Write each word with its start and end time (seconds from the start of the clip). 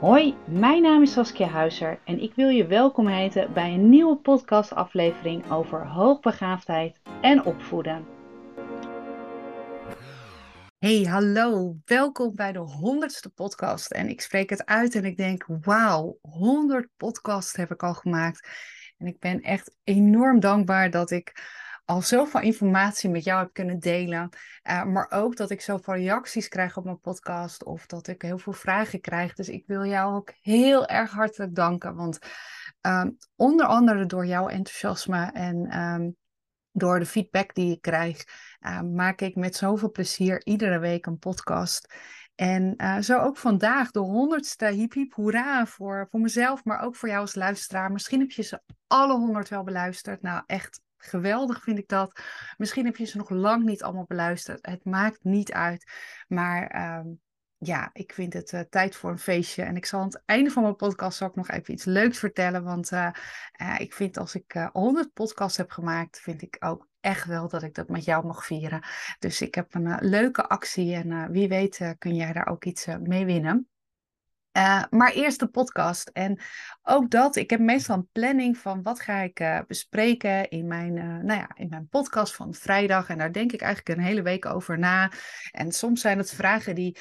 Hoi, 0.00 0.36
mijn 0.46 0.82
naam 0.82 1.02
is 1.02 1.12
Saskia 1.12 1.46
Huizer 1.46 2.00
en 2.04 2.18
ik 2.18 2.34
wil 2.34 2.48
je 2.48 2.66
welkom 2.66 3.06
heten 3.06 3.52
bij 3.52 3.74
een 3.74 3.88
nieuwe 3.88 4.16
podcastaflevering 4.16 5.50
over 5.50 5.86
hoogbegaafdheid 5.86 7.00
en 7.20 7.44
opvoeden. 7.44 8.06
Hey, 10.78 11.02
hallo, 11.02 11.76
welkom 11.84 12.34
bij 12.34 12.52
de 12.52 12.58
honderdste 12.58 13.30
podcast. 13.30 13.90
En 13.90 14.08
ik 14.08 14.20
spreek 14.20 14.50
het 14.50 14.66
uit 14.66 14.94
en 14.94 15.04
ik 15.04 15.16
denk, 15.16 15.46
wauw, 15.62 16.18
100 16.20 16.88
podcasts 16.96 17.56
heb 17.56 17.70
ik 17.70 17.82
al 17.82 17.94
gemaakt. 17.94 18.48
En 18.98 19.06
ik 19.06 19.18
ben 19.18 19.40
echt 19.40 19.76
enorm 19.84 20.40
dankbaar 20.40 20.90
dat 20.90 21.10
ik 21.10 21.32
al 21.84 22.02
zoveel 22.02 22.40
informatie 22.40 23.10
met 23.10 23.24
jou 23.24 23.38
heb 23.38 23.52
kunnen 23.52 23.78
delen. 23.78 24.28
Uh, 24.70 24.84
maar 24.84 25.10
ook 25.10 25.36
dat 25.36 25.50
ik 25.50 25.60
zoveel 25.60 25.94
reacties 25.94 26.48
krijg 26.48 26.76
op 26.76 26.84
mijn 26.84 27.00
podcast 27.00 27.64
of 27.64 27.86
dat 27.86 28.06
ik 28.06 28.22
heel 28.22 28.38
veel 28.38 28.52
vragen 28.52 29.00
krijg. 29.00 29.34
Dus 29.34 29.48
ik 29.48 29.66
wil 29.66 29.84
jou 29.84 30.14
ook 30.14 30.32
heel 30.40 30.86
erg 30.86 31.10
hartelijk 31.10 31.54
danken. 31.54 31.94
Want 31.94 32.18
um, 32.80 33.16
onder 33.36 33.66
andere 33.66 34.06
door 34.06 34.26
jouw 34.26 34.48
enthousiasme 34.48 35.30
en 35.32 35.78
um, 35.78 36.16
door 36.72 36.98
de 36.98 37.06
feedback 37.06 37.54
die 37.54 37.72
ik 37.72 37.80
krijg, 37.80 38.24
uh, 38.60 38.80
maak 38.80 39.20
ik 39.20 39.36
met 39.36 39.56
zoveel 39.56 39.90
plezier 39.90 40.44
iedere 40.44 40.78
week 40.78 41.06
een 41.06 41.18
podcast. 41.18 41.94
En 42.34 42.74
uh, 42.76 42.98
zo 42.98 43.18
ook 43.18 43.36
vandaag, 43.36 43.90
de 43.90 43.98
honderdste 43.98 44.66
hip 44.66 44.92
hip 44.92 45.12
hoera 45.12 45.66
voor, 45.66 46.06
voor 46.10 46.20
mezelf, 46.20 46.64
maar 46.64 46.80
ook 46.80 46.96
voor 46.96 47.08
jou 47.08 47.20
als 47.20 47.34
luisteraar. 47.34 47.92
Misschien 47.92 48.20
heb 48.20 48.30
je 48.30 48.42
ze 48.42 48.60
alle 48.86 49.18
honderd 49.18 49.48
wel 49.48 49.62
beluisterd. 49.62 50.22
Nou, 50.22 50.42
echt 50.46 50.80
Geweldig 51.02 51.62
vind 51.62 51.78
ik 51.78 51.88
dat. 51.88 52.20
Misschien 52.56 52.84
heb 52.84 52.96
je 52.96 53.04
ze 53.04 53.16
nog 53.16 53.30
lang 53.30 53.64
niet 53.64 53.82
allemaal 53.82 54.04
beluisterd. 54.08 54.66
Het 54.66 54.84
maakt 54.84 55.18
niet 55.22 55.52
uit. 55.52 55.92
Maar 56.28 56.96
um, 56.98 57.20
ja, 57.58 57.90
ik 57.92 58.12
vind 58.12 58.32
het 58.32 58.52
uh, 58.52 58.60
tijd 58.60 58.96
voor 58.96 59.10
een 59.10 59.18
feestje. 59.18 59.62
En 59.62 59.76
ik 59.76 59.86
zal 59.86 60.00
aan 60.00 60.06
het 60.06 60.22
einde 60.24 60.50
van 60.50 60.62
mijn 60.62 60.76
podcast 60.76 61.22
ook 61.22 61.36
nog 61.36 61.48
even 61.48 61.74
iets 61.74 61.84
leuks 61.84 62.18
vertellen. 62.18 62.64
Want 62.64 62.90
uh, 62.90 63.10
uh, 63.62 63.74
ik 63.78 63.94
vind 63.94 64.18
als 64.18 64.34
ik 64.34 64.68
100 64.72 65.12
podcasts 65.12 65.56
heb 65.56 65.70
gemaakt, 65.70 66.20
vind 66.20 66.42
ik 66.42 66.56
ook 66.58 66.88
echt 67.00 67.26
wel 67.26 67.48
dat 67.48 67.62
ik 67.62 67.74
dat 67.74 67.88
met 67.88 68.04
jou 68.04 68.26
mag 68.26 68.46
vieren. 68.46 68.84
Dus 69.18 69.40
ik 69.40 69.54
heb 69.54 69.74
een 69.74 69.96
leuke 70.00 70.48
actie 70.48 70.94
en 70.94 71.30
wie 71.30 71.48
weet 71.48 71.94
kun 71.98 72.14
jij 72.14 72.32
daar 72.32 72.46
ook 72.46 72.64
iets 72.64 72.86
mee 73.02 73.24
winnen. 73.24 73.68
Uh, 74.60 74.82
maar 74.90 75.12
eerst 75.12 75.38
de 75.38 75.46
podcast. 75.46 76.08
En 76.08 76.40
ook 76.82 77.10
dat, 77.10 77.36
ik 77.36 77.50
heb 77.50 77.60
meestal 77.60 77.96
een 77.96 78.08
planning 78.12 78.58
van 78.58 78.82
wat 78.82 79.00
ga 79.00 79.20
ik 79.20 79.40
uh, 79.40 79.58
bespreken 79.66 80.48
in 80.48 80.66
mijn, 80.66 80.96
uh, 80.96 81.04
nou 81.04 81.40
ja, 81.40 81.50
in 81.54 81.68
mijn 81.68 81.88
podcast 81.88 82.34
van 82.34 82.54
vrijdag. 82.54 83.08
En 83.08 83.18
daar 83.18 83.32
denk 83.32 83.52
ik 83.52 83.60
eigenlijk 83.60 83.98
een 83.98 84.04
hele 84.04 84.22
week 84.22 84.46
over 84.46 84.78
na. 84.78 85.10
En 85.50 85.72
soms 85.72 86.00
zijn 86.00 86.18
het 86.18 86.34
vragen 86.34 86.74
die 86.74 86.96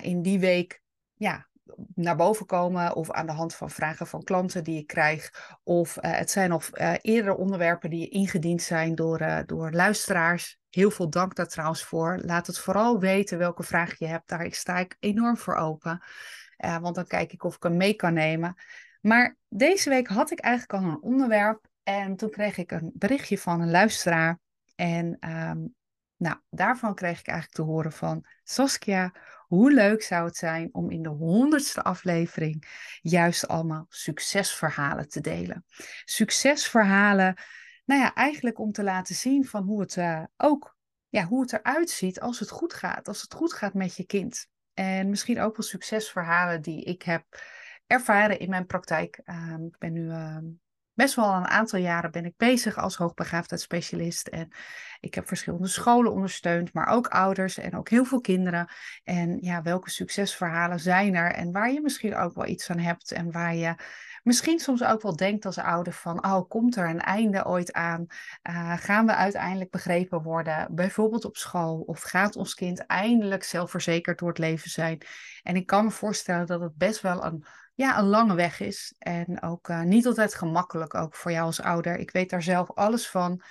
in 0.00 0.22
die 0.22 0.38
week 0.38 0.82
ja, 1.14 1.46
naar 1.94 2.16
boven 2.16 2.46
komen. 2.46 2.96
Of 2.96 3.10
aan 3.10 3.26
de 3.26 3.32
hand 3.32 3.54
van 3.54 3.70
vragen 3.70 4.06
van 4.06 4.24
klanten 4.24 4.64
die 4.64 4.78
ik 4.78 4.86
krijg. 4.86 5.30
Of 5.62 5.96
het 6.00 6.30
zijn 6.30 6.50
nog 6.50 6.70
eerdere 7.00 7.36
onderwerpen 7.36 7.90
die 7.90 8.08
ingediend 8.08 8.62
zijn 8.62 8.94
door, 8.94 9.42
door 9.46 9.72
luisteraars. 9.72 10.58
Heel 10.70 10.90
veel 10.90 11.10
dank 11.10 11.34
daar 11.34 11.48
trouwens 11.48 11.84
voor. 11.84 12.18
Laat 12.24 12.46
het 12.46 12.58
vooral 12.58 12.98
weten 12.98 13.38
welke 13.38 13.62
vraag 13.62 13.98
je 13.98 14.06
hebt. 14.06 14.28
Daar 14.28 14.46
sta 14.50 14.78
ik 14.78 14.96
enorm 15.00 15.36
voor 15.36 15.54
open. 15.54 16.02
Uh, 16.64 16.78
want 16.78 16.94
dan 16.94 17.06
kijk 17.06 17.32
ik 17.32 17.44
of 17.44 17.56
ik 17.56 17.62
hem 17.62 17.76
mee 17.76 17.94
kan 17.94 18.14
nemen. 18.14 18.54
Maar 19.00 19.36
deze 19.48 19.88
week 19.88 20.08
had 20.08 20.30
ik 20.30 20.40
eigenlijk 20.40 20.84
al 20.84 20.90
een 20.90 21.02
onderwerp. 21.02 21.70
En 21.82 22.16
toen 22.16 22.30
kreeg 22.30 22.56
ik 22.56 22.70
een 22.70 22.90
berichtje 22.94 23.38
van 23.38 23.60
een 23.60 23.70
luisteraar. 23.70 24.38
En 24.74 25.30
um, 25.30 25.74
nou, 26.16 26.36
daarvan 26.50 26.94
kreeg 26.94 27.20
ik 27.20 27.26
eigenlijk 27.26 27.56
te 27.56 27.62
horen 27.72 27.92
van 27.92 28.24
Saskia. 28.44 29.12
Hoe 29.46 29.72
leuk 29.72 30.02
zou 30.02 30.24
het 30.24 30.36
zijn 30.36 30.68
om 30.72 30.90
in 30.90 31.02
de 31.02 31.08
honderdste 31.08 31.82
aflevering 31.82 32.64
juist 33.00 33.48
allemaal 33.48 33.86
succesverhalen 33.88 35.08
te 35.08 35.20
delen? 35.20 35.64
Succesverhalen, 36.04 37.34
nou 37.84 38.00
ja, 38.00 38.14
eigenlijk 38.14 38.58
om 38.58 38.72
te 38.72 38.82
laten 38.82 39.14
zien 39.14 39.44
van 39.44 39.62
hoe 39.62 39.80
het 39.80 39.96
uh, 39.96 40.24
ook, 40.36 40.76
ja, 41.08 41.24
hoe 41.24 41.40
het 41.40 41.52
eruit 41.52 41.90
ziet 41.90 42.20
als 42.20 42.38
het 42.38 42.50
goed 42.50 42.74
gaat. 42.74 43.08
Als 43.08 43.22
het 43.22 43.34
goed 43.34 43.52
gaat 43.52 43.74
met 43.74 43.96
je 43.96 44.04
kind. 44.04 44.46
En 44.74 45.10
misschien 45.10 45.40
ook 45.40 45.56
wel 45.56 45.66
succesverhalen 45.66 46.62
die 46.62 46.84
ik 46.84 47.02
heb 47.02 47.24
ervaren 47.86 48.38
in 48.38 48.50
mijn 48.50 48.66
praktijk. 48.66 49.20
Um, 49.26 49.66
ik 49.66 49.78
ben 49.78 49.92
nu 49.92 50.10
ehm, 50.10 50.44
best 50.92 51.14
wel 51.14 51.32
een 51.32 51.48
aantal 51.48 51.78
jaren 51.78 52.10
ben 52.10 52.24
ik 52.24 52.36
bezig 52.36 52.76
als 52.76 52.96
hoogbegaafdheidsspecialist. 52.96 54.28
En 54.28 54.52
ik 55.00 55.14
heb 55.14 55.26
verschillende 55.26 55.66
scholen 55.68 56.12
ondersteund, 56.12 56.72
maar 56.72 56.86
ook 56.86 57.06
ouders 57.06 57.58
en 57.58 57.76
ook 57.76 57.88
heel 57.88 58.04
veel 58.04 58.20
kinderen. 58.20 58.68
En 59.04 59.38
ja, 59.40 59.62
welke 59.62 59.90
succesverhalen 59.90 60.80
zijn 60.80 61.14
er? 61.14 61.32
En 61.32 61.52
waar 61.52 61.72
je 61.72 61.80
misschien 61.80 62.16
ook 62.16 62.34
wel 62.34 62.46
iets 62.46 62.70
aan 62.70 62.78
hebt 62.78 63.12
en 63.12 63.30
waar 63.30 63.54
je 63.54 63.74
misschien 64.22 64.58
soms 64.58 64.84
ook 64.84 65.02
wel 65.02 65.16
denkt 65.16 65.46
als 65.46 65.58
ouder 65.58 65.92
van, 65.92 66.24
oh, 66.26 66.48
komt 66.48 66.76
er 66.76 66.88
een 66.88 67.00
einde 67.00 67.46
ooit 67.46 67.72
aan? 67.72 68.06
Uh, 68.50 68.76
gaan 68.76 69.06
we 69.06 69.14
uiteindelijk 69.14 69.70
begrepen 69.70 70.22
worden, 70.22 70.74
bijvoorbeeld 70.74 71.24
op 71.24 71.36
school? 71.36 71.80
Of 71.80 72.00
gaat 72.00 72.36
ons 72.36 72.54
kind 72.54 72.86
eindelijk 72.86 73.44
zelfverzekerd 73.44 74.18
door 74.18 74.28
het 74.28 74.38
leven 74.38 74.70
zijn? 74.70 75.02
En 75.42 75.56
ik 75.56 75.66
kan 75.66 75.84
me 75.84 75.90
voorstellen 75.90 76.46
dat 76.46 76.60
het 76.60 76.76
best 76.76 77.00
wel 77.00 77.24
een, 77.24 77.44
ja, 77.74 77.98
een 77.98 78.06
lange 78.06 78.34
weg 78.34 78.60
is. 78.60 78.94
En 78.98 79.42
ook 79.42 79.68
uh, 79.68 79.82
niet 79.82 80.06
altijd 80.06 80.34
gemakkelijk, 80.34 80.94
ook 80.94 81.14
voor 81.14 81.32
jou 81.32 81.44
als 81.44 81.60
ouder. 81.60 81.96
Ik 81.96 82.10
weet 82.10 82.30
daar 82.30 82.42
zelf 82.42 82.70
alles 82.70 83.08
van. 83.08 83.42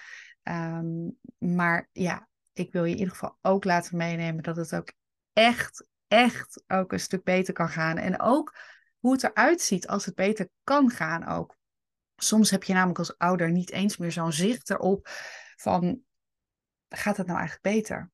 Um, 0.43 1.17
maar 1.37 1.89
ja, 1.91 2.27
ik 2.53 2.71
wil 2.71 2.83
je 2.83 2.91
in 2.91 2.97
ieder 2.97 3.13
geval 3.13 3.37
ook 3.41 3.63
laten 3.63 3.97
meenemen 3.97 4.43
dat 4.43 4.55
het 4.55 4.75
ook 4.75 4.93
echt, 5.33 5.85
echt 6.07 6.63
ook 6.67 6.91
een 6.91 6.99
stuk 6.99 7.23
beter 7.23 7.53
kan 7.53 7.69
gaan. 7.69 7.97
En 7.97 8.21
ook 8.21 8.55
hoe 9.01 9.11
het 9.11 9.23
eruit 9.23 9.61
ziet 9.61 9.87
als 9.87 10.05
het 10.05 10.15
beter 10.15 10.49
kan 10.63 10.89
gaan 10.89 11.27
ook. 11.27 11.55
Soms 12.15 12.49
heb 12.49 12.63
je 12.63 12.73
namelijk 12.73 12.99
als 12.99 13.17
ouder 13.17 13.51
niet 13.51 13.71
eens 13.71 13.97
meer 13.97 14.11
zo'n 14.11 14.31
zicht 14.31 14.69
erop 14.69 15.07
van, 15.55 16.01
gaat 16.89 17.17
het 17.17 17.27
nou 17.27 17.39
eigenlijk 17.39 17.75
beter? 17.75 18.11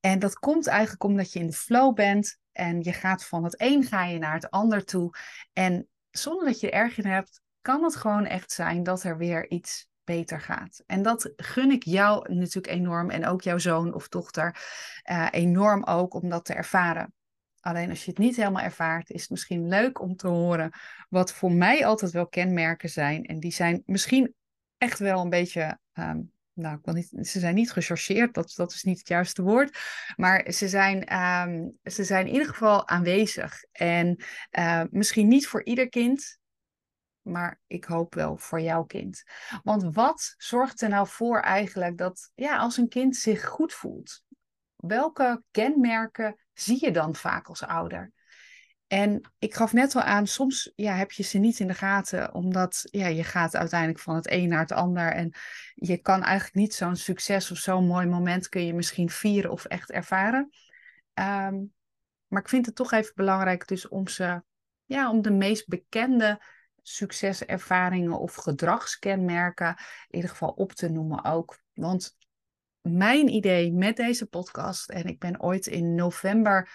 En 0.00 0.18
dat 0.18 0.38
komt 0.38 0.66
eigenlijk 0.66 1.04
omdat 1.04 1.32
je 1.32 1.38
in 1.38 1.46
de 1.46 1.52
flow 1.52 1.94
bent 1.94 2.38
en 2.52 2.82
je 2.82 2.92
gaat 2.92 3.24
van 3.24 3.44
het 3.44 3.60
een 3.60 3.84
ga 3.84 4.04
je 4.04 4.18
naar 4.18 4.34
het 4.34 4.50
ander 4.50 4.84
toe. 4.84 5.14
En 5.52 5.88
zonder 6.10 6.46
dat 6.46 6.60
je 6.60 6.70
er 6.70 6.78
erg 6.78 6.98
in 6.98 7.06
hebt, 7.06 7.40
kan 7.60 7.82
het 7.82 7.96
gewoon 7.96 8.24
echt 8.24 8.52
zijn 8.52 8.82
dat 8.82 9.02
er 9.02 9.16
weer 9.16 9.50
iets 9.50 9.88
beter 10.04 10.40
gaat. 10.40 10.82
En 10.86 11.02
dat 11.02 11.32
gun 11.36 11.70
ik 11.70 11.82
jou 11.82 12.34
natuurlijk 12.34 12.74
enorm 12.74 13.10
en 13.10 13.26
ook 13.26 13.42
jouw 13.42 13.58
zoon 13.58 13.94
of 13.94 14.08
dochter 14.08 14.56
uh, 15.10 15.28
enorm 15.30 15.84
ook 15.84 16.14
om 16.14 16.28
dat 16.28 16.44
te 16.44 16.54
ervaren. 16.54 17.12
Alleen 17.64 17.90
als 17.90 18.04
je 18.04 18.10
het 18.10 18.18
niet 18.18 18.36
helemaal 18.36 18.62
ervaart, 18.62 19.10
is 19.10 19.20
het 19.20 19.30
misschien 19.30 19.68
leuk 19.68 20.00
om 20.00 20.16
te 20.16 20.28
horen 20.28 20.70
wat 21.08 21.32
voor 21.32 21.52
mij 21.52 21.86
altijd 21.86 22.10
wel 22.10 22.26
kenmerken 22.26 22.90
zijn. 22.90 23.24
En 23.24 23.40
die 23.40 23.52
zijn 23.52 23.82
misschien 23.86 24.34
echt 24.78 24.98
wel 24.98 25.20
een 25.20 25.30
beetje, 25.30 25.78
um, 25.92 26.32
nou, 26.52 26.76
ik 26.76 26.84
wil 26.84 26.94
niet, 26.94 27.08
ze 27.28 27.38
zijn 27.38 27.54
niet 27.54 27.72
gechargeerd, 27.72 28.34
dat, 28.34 28.52
dat 28.56 28.72
is 28.72 28.82
niet 28.82 28.98
het 28.98 29.08
juiste 29.08 29.42
woord. 29.42 29.78
Maar 30.16 30.52
ze 30.52 30.68
zijn, 30.68 31.22
um, 31.22 31.78
ze 31.82 32.04
zijn 32.04 32.26
in 32.26 32.32
ieder 32.32 32.48
geval 32.48 32.88
aanwezig. 32.88 33.64
En 33.72 34.24
uh, 34.58 34.82
misschien 34.90 35.28
niet 35.28 35.46
voor 35.46 35.64
ieder 35.64 35.88
kind, 35.88 36.38
maar 37.22 37.60
ik 37.66 37.84
hoop 37.84 38.14
wel 38.14 38.36
voor 38.36 38.60
jouw 38.60 38.84
kind. 38.84 39.22
Want 39.62 39.94
wat 39.94 40.34
zorgt 40.36 40.80
er 40.80 40.88
nou 40.88 41.08
voor 41.08 41.40
eigenlijk 41.40 41.98
dat, 41.98 42.30
ja, 42.34 42.56
als 42.56 42.76
een 42.76 42.88
kind 42.88 43.16
zich 43.16 43.44
goed 43.44 43.72
voelt, 43.72 44.24
welke 44.86 45.42
kenmerken 45.50 46.36
zie 46.52 46.84
je 46.84 46.90
dan 46.90 47.14
vaak 47.14 47.46
als 47.46 47.62
ouder? 47.62 48.12
En 48.86 49.32
ik 49.38 49.54
gaf 49.54 49.72
net 49.72 49.94
al 49.94 50.02
aan, 50.02 50.26
soms 50.26 50.72
ja, 50.74 50.94
heb 50.94 51.12
je 51.12 51.22
ze 51.22 51.38
niet 51.38 51.58
in 51.58 51.66
de 51.66 51.74
gaten, 51.74 52.34
omdat 52.34 52.82
ja, 52.90 53.06
je 53.06 53.24
gaat 53.24 53.56
uiteindelijk 53.56 54.00
van 54.00 54.14
het 54.14 54.30
een 54.30 54.48
naar 54.48 54.60
het 54.60 54.72
ander. 54.72 55.12
En 55.12 55.34
je 55.74 55.96
kan 55.96 56.22
eigenlijk 56.22 56.54
niet 56.54 56.74
zo'n 56.74 56.96
succes 56.96 57.50
of 57.50 57.58
zo'n 57.58 57.86
mooi 57.86 58.06
moment 58.06 58.48
kun 58.48 58.66
je 58.66 58.74
misschien 58.74 59.10
vieren 59.10 59.50
of 59.50 59.64
echt 59.64 59.90
ervaren. 59.90 60.50
Um, 61.14 61.72
maar 62.26 62.42
ik 62.42 62.48
vind 62.48 62.66
het 62.66 62.74
toch 62.74 62.92
even 62.92 63.12
belangrijk 63.14 63.68
dus 63.68 63.88
om 63.88 64.08
ze, 64.08 64.42
ja, 64.84 65.10
om 65.10 65.22
de 65.22 65.30
meest 65.30 65.68
bekende 65.68 66.42
succeservaringen 66.82 68.18
of 68.18 68.34
gedragskenmerken 68.34 69.68
in 70.08 70.14
ieder 70.14 70.30
geval 70.30 70.50
op 70.50 70.72
te 70.72 70.88
noemen 70.88 71.24
ook. 71.24 71.58
Want 71.72 72.16
mijn 72.90 73.28
idee 73.28 73.72
met 73.72 73.96
deze 73.96 74.26
podcast, 74.26 74.90
en 74.90 75.04
ik 75.04 75.18
ben 75.18 75.42
ooit 75.42 75.66
in 75.66 75.94
november 75.94 76.70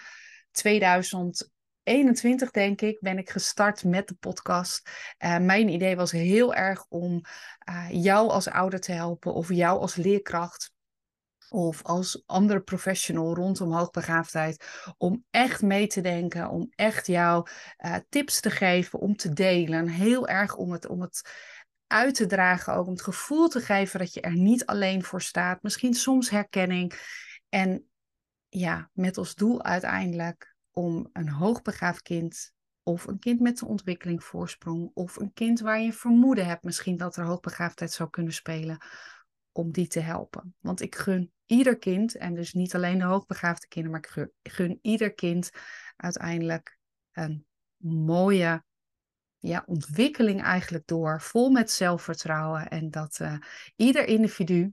2021, 0.50 2.50
denk 2.50 2.80
ik, 2.80 3.00
ben 3.00 3.18
ik 3.18 3.30
gestart 3.30 3.84
met 3.84 4.08
de 4.08 4.14
podcast. 4.14 4.90
Uh, 5.18 5.38
mijn 5.38 5.68
idee 5.68 5.96
was 5.96 6.10
heel 6.10 6.54
erg 6.54 6.86
om 6.88 7.20
uh, 7.68 7.86
jou 7.90 8.28
als 8.28 8.48
ouder 8.48 8.80
te 8.80 8.92
helpen 8.92 9.34
of 9.34 9.48
jou 9.48 9.80
als 9.80 9.94
leerkracht 9.94 10.72
of 11.50 11.82
als 11.82 12.22
andere 12.26 12.60
professional 12.60 13.34
rondom 13.34 13.72
hoogbegaafdheid, 13.72 14.64
om 14.96 15.24
echt 15.30 15.62
mee 15.62 15.86
te 15.86 16.00
denken, 16.00 16.48
om 16.48 16.72
echt 16.74 17.06
jou 17.06 17.46
uh, 17.78 17.96
tips 18.08 18.40
te 18.40 18.50
geven, 18.50 18.98
om 18.98 19.16
te 19.16 19.32
delen. 19.32 19.88
Heel 19.88 20.28
erg 20.28 20.56
om 20.56 20.72
het, 20.72 20.86
om 20.86 21.00
het 21.00 21.30
uit 21.90 22.14
te 22.14 22.26
dragen, 22.26 22.74
ook 22.74 22.86
om 22.86 22.92
het 22.92 23.02
gevoel 23.02 23.48
te 23.48 23.60
geven 23.60 23.98
dat 23.98 24.14
je 24.14 24.20
er 24.20 24.36
niet 24.36 24.66
alleen 24.66 25.02
voor 25.02 25.22
staat. 25.22 25.62
Misschien 25.62 25.94
soms 25.94 26.30
herkenning. 26.30 26.92
En 27.48 27.90
ja, 28.48 28.90
met 28.92 29.18
als 29.18 29.34
doel 29.34 29.62
uiteindelijk 29.62 30.54
om 30.70 31.08
een 31.12 31.28
hoogbegaafd 31.28 32.02
kind 32.02 32.52
of 32.82 33.06
een 33.06 33.18
kind 33.18 33.40
met 33.40 33.60
een 33.60 33.68
ontwikkelingsvoorsprong, 33.68 34.90
of 34.94 35.16
een 35.16 35.32
kind 35.32 35.60
waar 35.60 35.80
je 35.80 35.92
vermoeden 35.92 36.46
hebt 36.46 36.64
misschien 36.64 36.96
dat 36.96 37.16
er 37.16 37.24
hoogbegaafdheid 37.24 37.92
zou 37.92 38.10
kunnen 38.10 38.32
spelen, 38.32 38.78
om 39.52 39.72
die 39.72 39.86
te 39.86 40.00
helpen. 40.00 40.54
Want 40.60 40.80
ik 40.80 40.94
gun 40.94 41.32
ieder 41.46 41.78
kind, 41.78 42.16
en 42.16 42.34
dus 42.34 42.52
niet 42.52 42.74
alleen 42.74 42.98
de 42.98 43.04
hoogbegaafde 43.04 43.68
kinderen, 43.68 44.00
maar 44.00 44.28
ik 44.42 44.52
gun, 44.52 44.78
ieder 44.82 45.14
kind 45.14 45.50
uiteindelijk 45.96 46.78
een 47.12 47.46
mooie 47.82 48.64
ja, 49.40 49.62
ontwikkeling 49.66 50.42
eigenlijk 50.42 50.86
door, 50.86 51.20
vol 51.20 51.50
met 51.50 51.70
zelfvertrouwen 51.70 52.68
en 52.68 52.90
dat 52.90 53.18
uh, 53.22 53.34
ieder 53.76 54.06
individu 54.06 54.72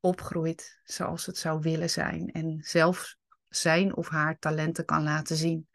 opgroeit 0.00 0.80
zoals 0.84 1.26
het 1.26 1.38
zou 1.38 1.60
willen 1.60 1.90
zijn 1.90 2.32
en 2.32 2.58
zelf 2.62 3.16
zijn 3.48 3.96
of 3.96 4.08
haar 4.08 4.38
talenten 4.38 4.84
kan 4.84 5.02
laten 5.02 5.36
zien. 5.36 5.68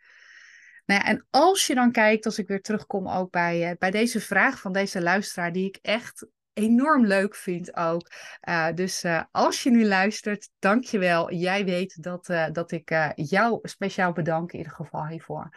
Nou 0.86 1.02
ja, 1.02 1.08
en 1.08 1.28
als 1.30 1.68
je 1.68 1.76
dan 1.76 1.92
kijkt, 1.92 2.26
als 2.26 2.38
ik 2.38 2.48
weer 2.48 2.62
terugkom 2.62 3.10
ook 3.10 3.32
bij, 3.32 3.70
uh, 3.72 3.78
bij 3.78 3.92
deze 3.92 4.22
vraag 4.22 4.60
van 4.60 4.74
deze 4.74 5.02
luisteraar, 5.02 5.52
die 5.52 5.68
ik 5.68 5.80
echt 5.82 6.28
enorm 6.54 7.06
leuk 7.06 7.36
vind 7.36 7.76
ook. 7.76 8.12
Uh, 8.50 8.68
dus 8.74 9.04
uh, 9.04 9.24
als 9.32 9.64
je 9.64 9.70
nu 9.70 9.86
luistert, 9.86 10.50
dankjewel. 10.60 11.34
Jij 11.34 11.66
weet 11.66 12.04
dat, 12.04 12.30
uh, 12.30 12.48
dat 12.52 12.72
ik 12.72 13.12
jou 13.16 13.60
speciaal 13.62 14.12
bedank 14.12 14.52
in 14.52 14.58
ieder 14.58 14.74
geval 14.74 15.08
hiervoor. 15.08 15.50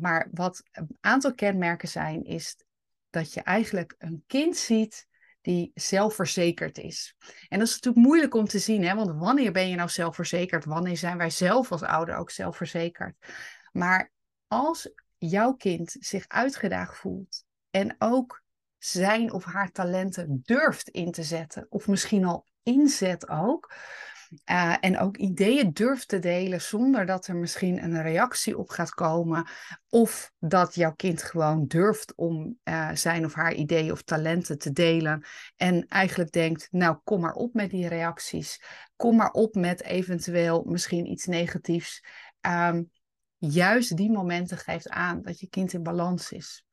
maar 0.00 0.28
wat 0.32 0.62
een 0.72 0.96
aantal 1.00 1.34
kenmerken 1.34 1.88
zijn, 1.88 2.24
is 2.24 2.56
dat 3.10 3.32
je 3.32 3.42
eigenlijk 3.42 3.94
een 3.98 4.24
kind 4.26 4.56
ziet 4.56 5.06
die 5.44 5.70
zelfverzekerd 5.74 6.78
is. 6.78 7.14
En 7.48 7.58
dat 7.58 7.68
is 7.68 7.74
natuurlijk 7.74 8.06
moeilijk 8.06 8.34
om 8.34 8.44
te 8.44 8.58
zien, 8.58 8.84
hè? 8.84 8.94
want 8.94 9.10
wanneer 9.18 9.52
ben 9.52 9.68
je 9.68 9.76
nou 9.76 9.88
zelfverzekerd? 9.88 10.64
Wanneer 10.64 10.96
zijn 10.96 11.18
wij 11.18 11.30
zelf 11.30 11.72
als 11.72 11.82
ouder 11.82 12.16
ook 12.16 12.30
zelfverzekerd? 12.30 13.16
Maar 13.72 14.12
als 14.46 14.90
jouw 15.18 15.52
kind 15.52 15.96
zich 15.98 16.24
uitgedaagd 16.28 16.96
voelt 16.96 17.44
en 17.70 17.96
ook 17.98 18.43
zijn 18.84 19.32
of 19.32 19.44
haar 19.44 19.70
talenten 19.70 20.40
durft 20.44 20.88
in 20.88 21.12
te 21.12 21.22
zetten, 21.22 21.66
of 21.68 21.88
misschien 21.88 22.24
al 22.24 22.46
inzet 22.62 23.28
ook. 23.28 23.74
Uh, 24.50 24.76
en 24.80 24.98
ook 24.98 25.16
ideeën 25.16 25.72
durft 25.72 26.08
te 26.08 26.18
delen 26.18 26.60
zonder 26.60 27.06
dat 27.06 27.26
er 27.26 27.36
misschien 27.36 27.82
een 27.82 28.02
reactie 28.02 28.58
op 28.58 28.70
gaat 28.70 28.90
komen. 28.90 29.48
Of 29.88 30.32
dat 30.38 30.74
jouw 30.74 30.94
kind 30.94 31.22
gewoon 31.22 31.66
durft 31.66 32.14
om 32.14 32.58
uh, 32.64 32.90
zijn 32.94 33.24
of 33.24 33.34
haar 33.34 33.54
ideeën 33.54 33.92
of 33.92 34.02
talenten 34.02 34.58
te 34.58 34.72
delen. 34.72 35.24
En 35.56 35.86
eigenlijk 35.88 36.32
denkt, 36.32 36.68
nou 36.70 36.96
kom 37.04 37.20
maar 37.20 37.34
op 37.34 37.54
met 37.54 37.70
die 37.70 37.88
reacties. 37.88 38.62
Kom 38.96 39.16
maar 39.16 39.30
op 39.30 39.54
met 39.54 39.82
eventueel 39.82 40.64
misschien 40.64 41.10
iets 41.10 41.26
negatiefs. 41.26 42.04
Um, 42.40 42.90
juist 43.38 43.96
die 43.96 44.10
momenten 44.10 44.58
geeft 44.58 44.88
aan 44.88 45.22
dat 45.22 45.40
je 45.40 45.48
kind 45.48 45.72
in 45.72 45.82
balans 45.82 46.32
is. 46.32 46.64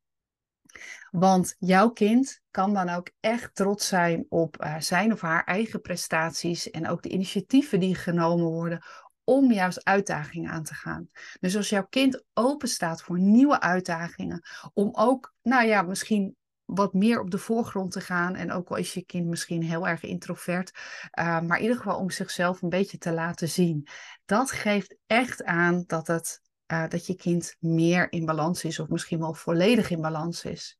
Want 1.12 1.56
jouw 1.60 1.90
kind 1.90 2.42
kan 2.52 2.74
dan 2.74 2.90
ook 2.90 3.10
echt 3.20 3.56
trots 3.56 3.88
zijn 3.88 4.26
op 4.30 4.64
uh, 4.64 4.80
zijn 4.80 5.14
of 5.14 5.22
haar 5.22 5.44
eigen 5.44 5.82
prestaties 5.82 6.70
en 6.70 6.88
ook 6.88 7.04
de 7.04 7.10
initiatieven 7.10 7.80
die 7.80 7.96
genomen 7.96 8.46
worden 8.46 8.84
om 9.24 9.52
juist 9.52 9.84
uitdagingen 9.84 10.52
aan 10.52 10.64
te 10.64 10.74
gaan. 10.74 11.10
Dus 11.40 11.56
als 11.56 11.70
jouw 11.70 11.86
kind 11.90 12.24
open 12.34 12.68
staat 12.68 13.02
voor 13.02 13.20
nieuwe 13.20 13.60
uitdagingen, 13.60 14.42
om 14.74 14.90
ook, 14.94 15.34
nou 15.42 15.66
ja, 15.66 15.82
misschien 15.82 16.36
wat 16.66 16.94
meer 16.94 17.20
op 17.20 17.32
de 17.32 17.38
voorgrond 17.38 17.92
te 17.92 18.02
gaan. 18.02 18.36
En 18.36 18.52
ook 18.52 18.70
al 18.70 18.76
is 18.76 18.94
je 18.94 19.06
kind 19.06 19.28
misschien 19.28 19.64
heel 19.64 19.88
erg 19.88 20.04
introvert, 20.04 20.72
uh, 21.20 21.42
maar 21.42 21.58
in 21.58 21.64
ieder 21.64 21.78
geval 21.78 21.98
om 21.98 22.10
zichzelf 22.10 22.62
een 22.62 22.70
beetje 22.70 22.98
te 22.98 23.12
laten 23.12 23.50
zien. 23.50 23.88
Dat 24.26 24.52
geeft 24.52 24.96
echt 25.08 25.44
aan 25.44 25.84
dat 25.88 26.08
het 26.08 26.42
uh, 26.72 26.88
dat 26.88 27.06
je 27.06 27.16
kind 27.16 27.56
meer 27.60 28.12
in 28.12 28.26
balans 28.26 28.64
is 28.64 28.80
of 28.80 28.88
misschien 28.88 29.20
wel 29.20 29.34
volledig 29.34 29.90
in 29.90 30.02
balans 30.02 30.44
is. 30.46 30.80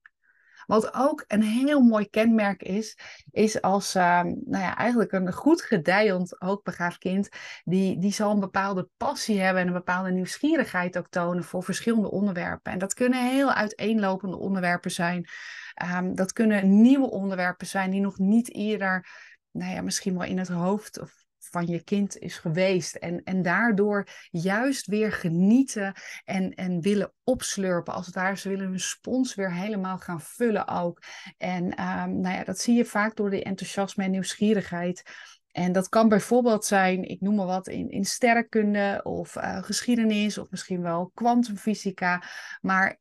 Wat 0.66 0.94
ook 0.94 1.24
een 1.28 1.42
heel 1.42 1.82
mooi 1.82 2.10
kenmerk 2.10 2.64
is, 2.64 2.98
is 3.32 3.62
als 3.62 3.96
uh, 3.96 4.22
nou 4.24 4.64
ja, 4.64 4.78
eigenlijk 4.78 5.12
een 5.12 5.34
goed 5.34 5.62
gedijend, 5.62 6.36
hoogbegaafd 6.38 6.98
kind, 6.98 7.30
die, 7.64 8.00
die 8.00 8.14
zal 8.14 8.32
een 8.32 8.40
bepaalde 8.40 8.90
passie 8.98 9.40
hebben 9.42 9.62
en 9.62 9.68
een 9.68 9.74
bepaalde 9.74 10.12
nieuwsgierigheid 10.12 10.98
ook 10.98 11.10
tonen 11.10 11.44
voor 11.44 11.64
verschillende 11.64 12.12
onderwerpen. 12.12 12.72
En 12.72 12.80
dat 12.80 12.94
kunnen 12.94 13.30
heel 13.30 13.52
uiteenlopende 13.52 14.38
onderwerpen 14.38 14.92
zijn. 14.92 15.30
Um, 15.96 16.16
dat 16.16 16.34
kunnen 16.34 16.82
nieuwe 16.82 17.10
onderwerpen 17.10 17.68
zijn 17.68 17.92
die 17.92 18.02
nog 18.02 18.18
niet 18.18 18.54
eerder, 18.54 19.08
nou 19.52 19.74
ja, 19.74 19.82
misschien 19.82 20.18
wel 20.18 20.28
in 20.28 20.38
het 20.38 20.48
hoofd 20.48 21.00
of 21.00 21.26
van 21.50 21.68
je 21.68 21.84
kind 21.84 22.18
is 22.18 22.38
geweest. 22.38 22.96
En, 22.96 23.24
en 23.24 23.42
daardoor 23.42 24.08
juist 24.32 24.88
weer 24.88 25.12
genieten 25.12 25.94
en, 26.24 26.54
en 26.54 26.82
willen 26.82 27.14
opslurpen. 27.24 27.94
Als 27.94 28.06
het 28.06 28.16
ware, 28.16 28.38
ze 28.38 28.50
willen 28.50 28.68
hun 28.68 28.80
spons 28.80 29.36
weer 29.36 29.54
helemaal 29.54 29.98
gaan 29.98 30.22
vullen 30.22 30.68
ook. 30.68 31.02
En 31.38 31.64
um, 31.64 32.20
nou 32.20 32.36
ja, 32.36 32.44
dat 32.44 32.60
zie 32.60 32.76
je 32.76 32.86
vaak 32.86 33.16
door 33.16 33.30
de 33.30 33.44
enthousiasme 33.44 34.04
en 34.04 34.12
nieuwsgierigheid. 34.12 35.04
En 35.52 35.72
dat 35.72 35.90
kan 35.90 36.10
bijvoorbeeld 36.10 36.66
zijn, 36.66 37.04
ik 37.04 37.22
noem 37.22 37.36
maar 37.36 37.46
wat, 37.46 37.68
in, 37.68 37.90
in 37.90 38.06
sterrenkunde 38.06 39.00
of 39.04 39.36
uh, 39.36 39.64
geschiedenis 39.64 40.38
of 40.38 40.50
misschien 40.50 40.82
wel 40.82 41.12
kwantumfysica. 41.14 42.24
Maar 42.62 43.00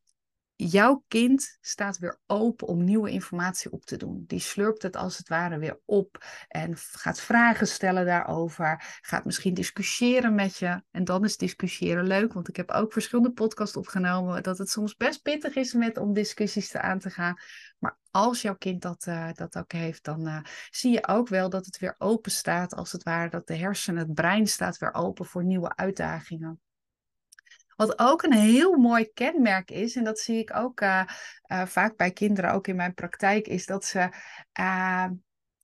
jouw 0.68 1.04
kind 1.08 1.58
staat 1.60 1.98
weer 1.98 2.20
open 2.26 2.66
om 2.66 2.84
nieuwe 2.84 3.10
informatie 3.10 3.72
op 3.72 3.84
te 3.84 3.96
doen. 3.96 4.24
Die 4.26 4.40
slurpt 4.40 4.82
het 4.82 4.96
als 4.96 5.18
het 5.18 5.28
ware 5.28 5.58
weer 5.58 5.80
op 5.84 6.24
en 6.48 6.76
gaat 6.76 7.20
vragen 7.20 7.66
stellen 7.66 8.06
daarover. 8.06 8.98
Gaat 9.00 9.24
misschien 9.24 9.54
discussiëren 9.54 10.34
met 10.34 10.56
je. 10.56 10.82
En 10.90 11.04
dan 11.04 11.24
is 11.24 11.36
discussiëren 11.36 12.06
leuk, 12.06 12.32
want 12.32 12.48
ik 12.48 12.56
heb 12.56 12.70
ook 12.70 12.92
verschillende 12.92 13.32
podcasts 13.32 13.76
opgenomen. 13.76 14.42
Dat 14.42 14.58
het 14.58 14.70
soms 14.70 14.96
best 14.96 15.22
pittig 15.22 15.54
is 15.54 15.72
met, 15.72 15.98
om 15.98 16.12
discussies 16.12 16.70
te 16.70 16.80
aan 16.80 16.98
te 16.98 17.10
gaan. 17.10 17.36
Maar 17.78 17.98
als 18.10 18.42
jouw 18.42 18.56
kind 18.56 18.82
dat, 18.82 19.06
uh, 19.08 19.32
dat 19.32 19.56
ook 19.56 19.72
heeft, 19.72 20.04
dan 20.04 20.26
uh, 20.26 20.40
zie 20.70 20.92
je 20.92 21.06
ook 21.06 21.28
wel 21.28 21.50
dat 21.50 21.66
het 21.66 21.78
weer 21.78 21.94
open 21.98 22.30
staat. 22.30 22.74
Als 22.74 22.92
het 22.92 23.02
ware 23.02 23.30
dat 23.30 23.46
de 23.46 23.56
hersenen, 23.56 24.06
het 24.06 24.14
brein 24.14 24.46
staat 24.46 24.78
weer 24.78 24.94
open 24.94 25.26
voor 25.26 25.44
nieuwe 25.44 25.76
uitdagingen. 25.76 26.60
Wat 27.80 27.98
ook 27.98 28.22
een 28.22 28.32
heel 28.32 28.76
mooi 28.76 29.12
kenmerk 29.12 29.70
is, 29.70 29.96
en 29.96 30.04
dat 30.04 30.18
zie 30.18 30.38
ik 30.38 30.56
ook 30.56 30.80
uh, 30.80 31.02
uh, 31.52 31.66
vaak 31.66 31.96
bij 31.96 32.10
kinderen, 32.10 32.52
ook 32.52 32.66
in 32.66 32.76
mijn 32.76 32.94
praktijk, 32.94 33.46
is 33.46 33.66
dat 33.66 33.84
ze 33.84 34.08
uh, 34.60 35.06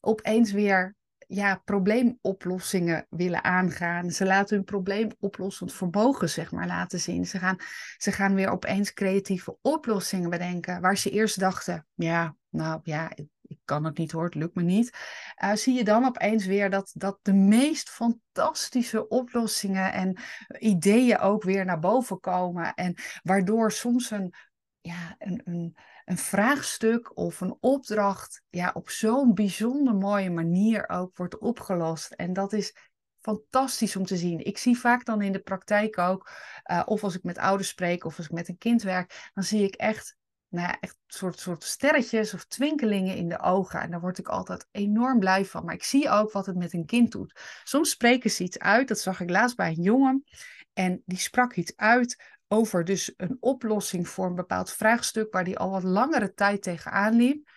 opeens 0.01 0.53
weer 0.53 0.95
ja, 1.27 1.61
probleemoplossingen 1.65 3.07
willen 3.11 3.45
aangaan. 3.45 4.11
Ze 4.11 4.25
laten 4.25 4.57
hun 4.57 4.65
probleemoplossend 4.65 5.73
vermogen, 5.73 6.29
zeg 6.29 6.53
maar, 6.53 6.67
laten 6.67 7.01
zien. 7.01 7.27
Ze 7.27 7.39
gaan, 7.39 7.57
ze 7.97 8.13
gaan 8.13 8.35
weer 8.35 8.49
opeens 8.49 8.93
creatieve 8.93 9.59
oplossingen 9.63 10.31
bedenken, 10.31 10.81
waar 10.81 10.97
ze 10.97 11.11
eerst 11.11 11.39
dachten, 11.39 11.87
ja, 11.95 12.37
nou 12.49 12.81
ja, 12.83 13.11
ik 13.49 13.59
kan 13.65 13.85
het 13.85 13.99
niet 13.99 14.13
hoor, 14.13 14.25
het 14.25 14.35
lukt 14.35 14.55
me 14.55 14.63
niet. 14.63 14.97
Uh, 15.45 15.55
zie 15.55 15.75
je 15.75 15.85
dan 15.85 16.05
opeens 16.05 16.47
weer 16.47 16.71
dat, 16.71 16.91
dat 16.95 17.19
de 17.23 17.33
meest 17.33 17.91
fantastische 17.91 19.09
oplossingen 19.09 19.93
en 19.93 20.19
ideeën 20.59 21.19
ook 21.19 21.43
weer 21.43 21.65
naar 21.65 21.79
boven 21.79 22.21
komen. 22.21 22.75
En 22.75 22.95
waardoor 23.23 23.73
soms 23.73 24.11
een, 24.11 24.35
ja, 24.81 25.15
een, 25.19 25.41
een, 25.45 25.77
een 26.05 26.19
vraagstuk 26.19 27.17
of 27.17 27.41
een 27.41 27.57
opdracht 27.61 28.43
ja, 28.51 28.71
op 28.75 28.91
zo'n 28.91 29.35
bijzonder 29.35 29.95
mooie 29.95 30.31
manier 30.31 30.89
ook 30.89 31.17
wordt 31.17 31.39
opgelost. 31.39 32.13
En 32.13 32.33
dat 32.33 32.53
is 32.53 32.77
fantastisch 33.21 33.97
om 33.97 34.05
te 34.05 34.17
zien. 34.17 34.45
Ik 34.45 34.59
zie 34.59 34.79
vaak 34.79 35.05
dan 35.05 35.23
in 35.23 35.33
de 35.33 35.41
praktijk 35.41 35.99
ook, 35.99 36.31
uh, 36.71 36.83
of 36.85 37.05
als 37.05 37.15
ik 37.15 37.23
met 37.23 37.39
ouders 37.39 37.69
spreek 37.69 38.05
of 38.05 38.17
als 38.17 38.27
ik 38.27 38.33
met 38.33 38.49
een 38.49 38.59
kind 38.59 38.83
werk, 38.83 39.31
dan 39.35 39.45
zie 39.45 39.63
ik 39.63 39.75
echt 39.75 40.17
nou 40.49 40.69
ja, 40.69 40.81
echt 40.81 40.97
soort, 41.07 41.39
soort 41.39 41.65
sterretjes 41.65 42.35
of 42.35 42.45
twinkelingen 42.45 43.17
in 43.17 43.29
de 43.29 43.41
ogen. 43.41 43.81
En 43.81 43.91
daar 43.91 44.01
word 44.01 44.19
ik 44.19 44.29
altijd 44.29 44.67
enorm 44.71 45.19
blij 45.19 45.45
van. 45.45 45.65
Maar 45.65 45.75
ik 45.75 45.85
zie 45.85 46.11
ook 46.11 46.33
wat 46.33 46.47
het 46.47 46.57
met 46.57 46.73
een 46.73 46.87
kind 46.87 47.13
doet. 47.13 47.41
Soms 47.65 47.91
spreken 47.91 48.31
ze 48.31 48.43
iets 48.43 48.59
uit. 48.59 48.89
Dat 48.89 49.01
zag 49.01 49.21
ik 49.21 49.31
laatst 49.31 49.57
bij 49.57 49.69
een 49.69 49.83
jongen. 49.83 50.25
En 50.73 51.03
die 51.05 51.19
sprak 51.19 51.55
iets 51.55 51.73
uit 51.77 52.23
over 52.49 52.85
dus 52.85 53.13
een 53.17 53.37
oplossing 53.41 54.09
voor 54.09 54.27
een 54.27 54.35
bepaald 54.35 54.73
vraagstuk 54.73 55.33
waar 55.33 55.45
hij 55.45 55.57
al 55.57 55.71
wat 55.71 55.83
langere 55.83 56.33
tijd 56.33 56.63
tegenaan 56.63 57.15
liep. 57.15 57.51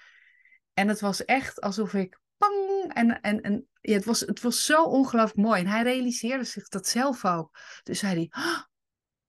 En 0.74 0.88
het 0.88 1.00
was 1.00 1.26
echt 1.26 1.62
alsof 1.62 1.94
ik 1.94 2.20
pang 2.38 2.92
en, 2.94 3.22
en, 3.22 3.42
en 3.42 3.68
ja, 3.82 3.94
het, 3.94 4.06
was, 4.06 4.20
het 4.20 4.42
was 4.42 4.66
zo 4.66 4.84
ongelooflijk 4.84 5.48
mooi. 5.48 5.62
En 5.62 5.68
hij 5.68 5.84
realiseerde 5.84 6.44
zich 6.44 6.68
dat 6.68 6.88
zelf 6.88 7.26
ook. 7.26 7.60
Dus 7.84 8.00
zei 8.00 8.14
hij, 8.14 8.44
oh, 8.44 8.62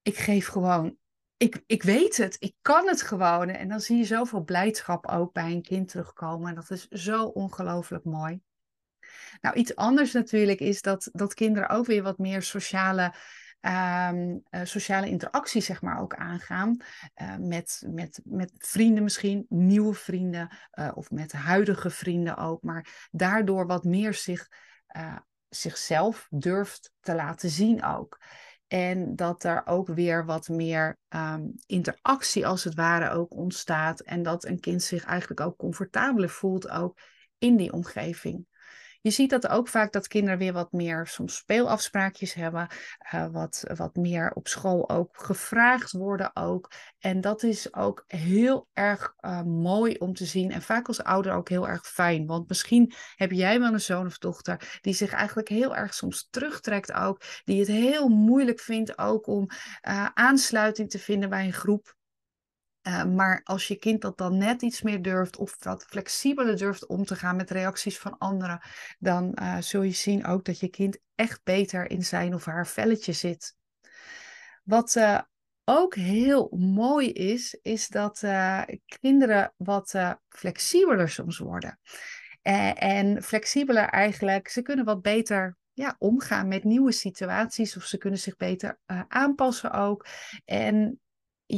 ik 0.02 0.16
geef 0.16 0.46
gewoon 0.46 0.96
ik, 1.40 1.62
ik 1.66 1.82
weet 1.82 2.16
het, 2.16 2.36
ik 2.38 2.54
kan 2.62 2.86
het 2.88 3.02
gewoon. 3.02 3.48
En 3.48 3.68
dan 3.68 3.80
zie 3.80 3.96
je 3.96 4.04
zoveel 4.04 4.42
blijdschap 4.42 5.06
ook 5.06 5.32
bij 5.32 5.52
een 5.52 5.62
kind 5.62 5.88
terugkomen. 5.88 6.48
En 6.48 6.54
dat 6.54 6.70
is 6.70 6.88
zo 6.88 7.24
ongelooflijk 7.24 8.04
mooi. 8.04 8.40
Nou, 9.40 9.56
iets 9.56 9.76
anders 9.76 10.12
natuurlijk 10.12 10.60
is 10.60 10.82
dat, 10.82 11.08
dat 11.12 11.34
kinderen 11.34 11.68
ook 11.68 11.86
weer 11.86 12.02
wat 12.02 12.18
meer 12.18 12.42
sociale, 12.42 13.14
um, 13.60 14.42
uh, 14.50 14.60
sociale 14.64 15.08
interactie, 15.08 15.60
zeg 15.60 15.82
maar, 15.82 16.00
ook 16.00 16.14
aangaan. 16.14 16.76
Uh, 17.22 17.36
met, 17.36 17.82
met, 17.86 18.20
met 18.24 18.52
vrienden 18.58 19.02
misschien, 19.02 19.46
nieuwe 19.48 19.94
vrienden, 19.94 20.48
uh, 20.74 20.90
of 20.94 21.10
met 21.10 21.32
huidige 21.32 21.90
vrienden 21.90 22.36
ook. 22.36 22.62
Maar 22.62 23.08
daardoor 23.10 23.66
wat 23.66 23.84
meer 23.84 24.14
zich, 24.14 24.48
zichzelf 25.48 26.26
durft 26.30 26.92
te 27.00 27.14
laten 27.14 27.50
zien 27.50 27.84
ook. 27.84 28.18
En 28.72 29.16
dat 29.16 29.44
er 29.44 29.62
ook 29.66 29.88
weer 29.88 30.24
wat 30.24 30.48
meer 30.48 30.98
ehm, 31.08 31.42
interactie 31.66 32.46
als 32.46 32.64
het 32.64 32.74
ware 32.74 33.10
ook 33.10 33.34
ontstaat. 33.34 34.00
En 34.00 34.22
dat 34.22 34.44
een 34.44 34.60
kind 34.60 34.82
zich 34.82 35.04
eigenlijk 35.04 35.40
ook 35.40 35.56
comfortabeler 35.56 36.28
voelt 36.28 36.68
ook 36.68 37.00
in 37.38 37.56
die 37.56 37.72
omgeving. 37.72 38.46
Je 39.02 39.10
ziet 39.10 39.30
dat 39.30 39.48
ook 39.48 39.68
vaak 39.68 39.92
dat 39.92 40.08
kinderen 40.08 40.38
weer 40.38 40.52
wat 40.52 40.72
meer 40.72 41.06
soms 41.06 41.36
speelafspraakjes 41.36 42.34
hebben, 42.34 42.68
uh, 43.14 43.26
wat, 43.30 43.64
wat 43.76 43.96
meer 43.96 44.32
op 44.34 44.48
school 44.48 44.90
ook 44.90 45.16
gevraagd 45.16 45.92
worden 45.92 46.30
ook. 46.36 46.70
En 46.98 47.20
dat 47.20 47.42
is 47.42 47.74
ook 47.74 48.04
heel 48.06 48.68
erg 48.72 49.14
uh, 49.20 49.42
mooi 49.42 49.94
om 49.94 50.14
te 50.14 50.24
zien 50.24 50.50
en 50.50 50.62
vaak 50.62 50.88
als 50.88 51.02
ouder 51.02 51.32
ook 51.32 51.48
heel 51.48 51.68
erg 51.68 51.86
fijn. 51.86 52.26
Want 52.26 52.48
misschien 52.48 52.92
heb 53.14 53.30
jij 53.30 53.60
wel 53.60 53.72
een 53.72 53.80
zoon 53.80 54.06
of 54.06 54.18
dochter 54.18 54.78
die 54.80 54.94
zich 54.94 55.12
eigenlijk 55.12 55.48
heel 55.48 55.76
erg 55.76 55.94
soms 55.94 56.28
terugtrekt 56.30 56.92
ook, 56.92 57.22
die 57.44 57.58
het 57.58 57.68
heel 57.68 58.08
moeilijk 58.08 58.60
vindt 58.60 58.98
ook 58.98 59.26
om 59.26 59.48
uh, 59.88 60.06
aansluiting 60.14 60.90
te 60.90 60.98
vinden 60.98 61.28
bij 61.28 61.44
een 61.44 61.52
groep. 61.52 61.98
Uh, 62.82 63.04
maar 63.04 63.40
als 63.44 63.68
je 63.68 63.76
kind 63.76 64.00
dat 64.00 64.18
dan 64.18 64.36
net 64.36 64.62
iets 64.62 64.82
meer 64.82 65.02
durft 65.02 65.36
of 65.36 65.56
wat 65.64 65.84
flexibeler 65.84 66.56
durft 66.56 66.86
om 66.86 67.04
te 67.04 67.16
gaan 67.16 67.36
met 67.36 67.50
reacties 67.50 67.98
van 67.98 68.18
anderen, 68.18 68.60
dan 68.98 69.36
uh, 69.40 69.56
zul 69.60 69.82
je 69.82 69.92
zien 69.92 70.26
ook 70.26 70.44
dat 70.44 70.60
je 70.60 70.68
kind 70.68 70.98
echt 71.14 71.40
beter 71.44 71.90
in 71.90 72.04
zijn 72.04 72.34
of 72.34 72.44
haar 72.44 72.66
velletje 72.66 73.12
zit. 73.12 73.54
Wat 74.64 74.94
uh, 74.94 75.20
ook 75.64 75.94
heel 75.94 76.56
mooi 76.56 77.12
is, 77.12 77.58
is 77.62 77.88
dat 77.88 78.24
kinderen 79.00 79.54
wat 79.56 79.94
flexibeler 80.28 81.08
soms 81.08 81.38
worden. 81.38 81.78
en 82.74 83.22
flexibeler 83.22 83.84
eigenlijk, 83.88 84.48
ze 84.48 84.62
kunnen 84.62 84.84
wat 84.84 85.02
beter 85.02 85.56
ja, 85.72 85.96
omgaan 85.98 86.48
met 86.48 86.64
nieuwe 86.64 86.92
situaties 86.92 87.76
of 87.76 87.84
ze 87.84 87.98
kunnen 87.98 88.18
zich 88.18 88.36
beter 88.36 88.78
aanpassen 89.08 89.70
ook. 89.72 90.06
En 90.44 91.00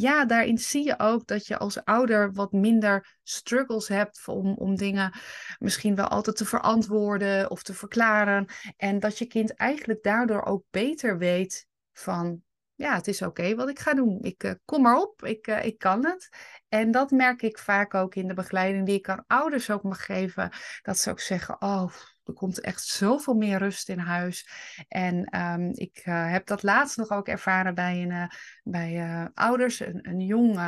ja, 0.00 0.24
daarin 0.24 0.58
zie 0.58 0.84
je 0.84 0.98
ook 0.98 1.26
dat 1.26 1.46
je 1.46 1.58
als 1.58 1.84
ouder 1.84 2.32
wat 2.32 2.52
minder 2.52 3.16
struggles 3.22 3.88
hebt 3.88 4.28
om, 4.28 4.54
om 4.54 4.76
dingen 4.76 5.12
misschien 5.58 5.94
wel 5.94 6.08
altijd 6.08 6.36
te 6.36 6.44
verantwoorden 6.44 7.50
of 7.50 7.62
te 7.62 7.74
verklaren. 7.74 8.46
En 8.76 9.00
dat 9.00 9.18
je 9.18 9.26
kind 9.26 9.54
eigenlijk 9.54 10.02
daardoor 10.02 10.42
ook 10.44 10.64
beter 10.70 11.18
weet 11.18 11.66
van, 11.92 12.42
ja, 12.74 12.94
het 12.94 13.08
is 13.08 13.22
oké 13.22 13.54
wat 13.54 13.68
ik 13.68 13.78
ga 13.78 13.94
doen. 13.94 14.18
Ik 14.22 14.44
uh, 14.44 14.52
kom 14.64 14.86
erop, 14.86 15.24
ik, 15.24 15.46
uh, 15.46 15.64
ik 15.64 15.78
kan 15.78 16.06
het. 16.06 16.28
En 16.68 16.90
dat 16.90 17.10
merk 17.10 17.42
ik 17.42 17.58
vaak 17.58 17.94
ook 17.94 18.14
in 18.14 18.28
de 18.28 18.34
begeleiding 18.34 18.86
die 18.86 18.98
ik 18.98 19.08
aan 19.08 19.24
ouders 19.26 19.70
ook 19.70 19.82
mag 19.82 20.04
geven. 20.04 20.50
Dat 20.82 20.98
ze 20.98 21.10
ook 21.10 21.20
zeggen, 21.20 21.62
oh, 21.62 21.92
er 22.24 22.32
komt 22.32 22.60
echt 22.60 22.84
zoveel 22.84 23.34
meer 23.34 23.58
rust 23.58 23.88
in 23.88 23.98
huis. 23.98 24.48
En 24.88 25.40
um, 25.40 25.70
ik 25.74 26.02
uh, 26.04 26.30
heb 26.30 26.46
dat 26.46 26.62
laatst 26.62 26.96
nog 26.96 27.10
ook 27.10 27.28
ervaren 27.28 27.74
bij, 27.74 28.02
een, 28.02 28.10
uh, 28.10 28.26
bij 28.62 28.92
uh, 28.92 29.26
ouders, 29.34 29.80
een, 29.80 30.08
een 30.08 30.20
jong, 30.20 30.58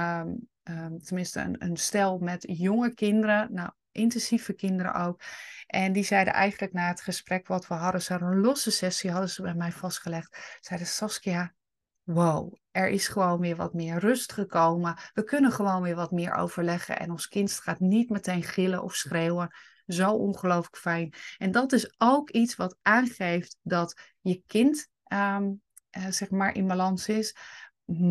um, 0.65 0.99
tenminste 0.99 1.57
een, 1.59 1.77
stel 1.77 2.19
met 2.19 2.45
jonge 2.49 2.95
kinderen. 2.95 3.49
Nou, 3.53 3.71
intensieve 3.93 4.53
kinderen 4.53 4.95
ook. 4.95 5.23
En 5.67 5.93
die 5.93 6.05
zeiden 6.05 6.33
eigenlijk 6.33 6.73
na 6.73 6.89
het 6.89 7.01
gesprek 7.01 7.47
wat 7.47 7.67
we 7.67 7.75
hadden, 7.75 8.03
ze 8.03 8.15
een 8.15 8.41
losse 8.41 8.71
sessie, 8.71 9.11
hadden 9.11 9.31
ze 9.31 9.43
bij 9.43 9.55
mij 9.55 9.73
vastgelegd. 9.73 10.59
Zeiden 10.61 10.89
Saskia, 10.89 11.55
wow, 12.03 12.55
er 12.71 12.89
is 12.89 13.09
gewoon 13.09 13.41
weer 13.41 13.57
wat 13.57 13.75
meer 13.75 13.99
rust 13.99 14.33
gekomen. 14.33 14.99
We 15.13 15.25
kunnen 15.25 15.53
gewoon 15.53 15.83
weer 15.83 15.95
wat 15.95 16.11
meer 16.11 16.35
overleggen. 16.35 16.99
En 16.99 17.11
ons 17.11 17.29
kind 17.29 17.53
gaat 17.53 17.81
niet 17.81 18.11
meteen 18.11 18.43
gillen 18.43 18.83
of 18.83 18.95
schreeuwen. 18.95 19.55
Zo 19.87 20.11
ongelooflijk 20.11 20.76
fijn. 20.76 21.14
En 21.38 21.50
dat 21.50 21.73
is 21.73 21.95
ook 21.99 22.31
iets 22.31 22.57
wat 22.57 22.79
aangeeft 22.83 23.57
dat 23.62 24.00
je 24.21 24.43
kind, 24.47 24.88
um, 25.12 25.62
uh, 25.99 26.07
zeg 26.09 26.31
maar, 26.31 26.55
in 26.55 26.67
balans 26.67 27.09
is. 27.09 27.37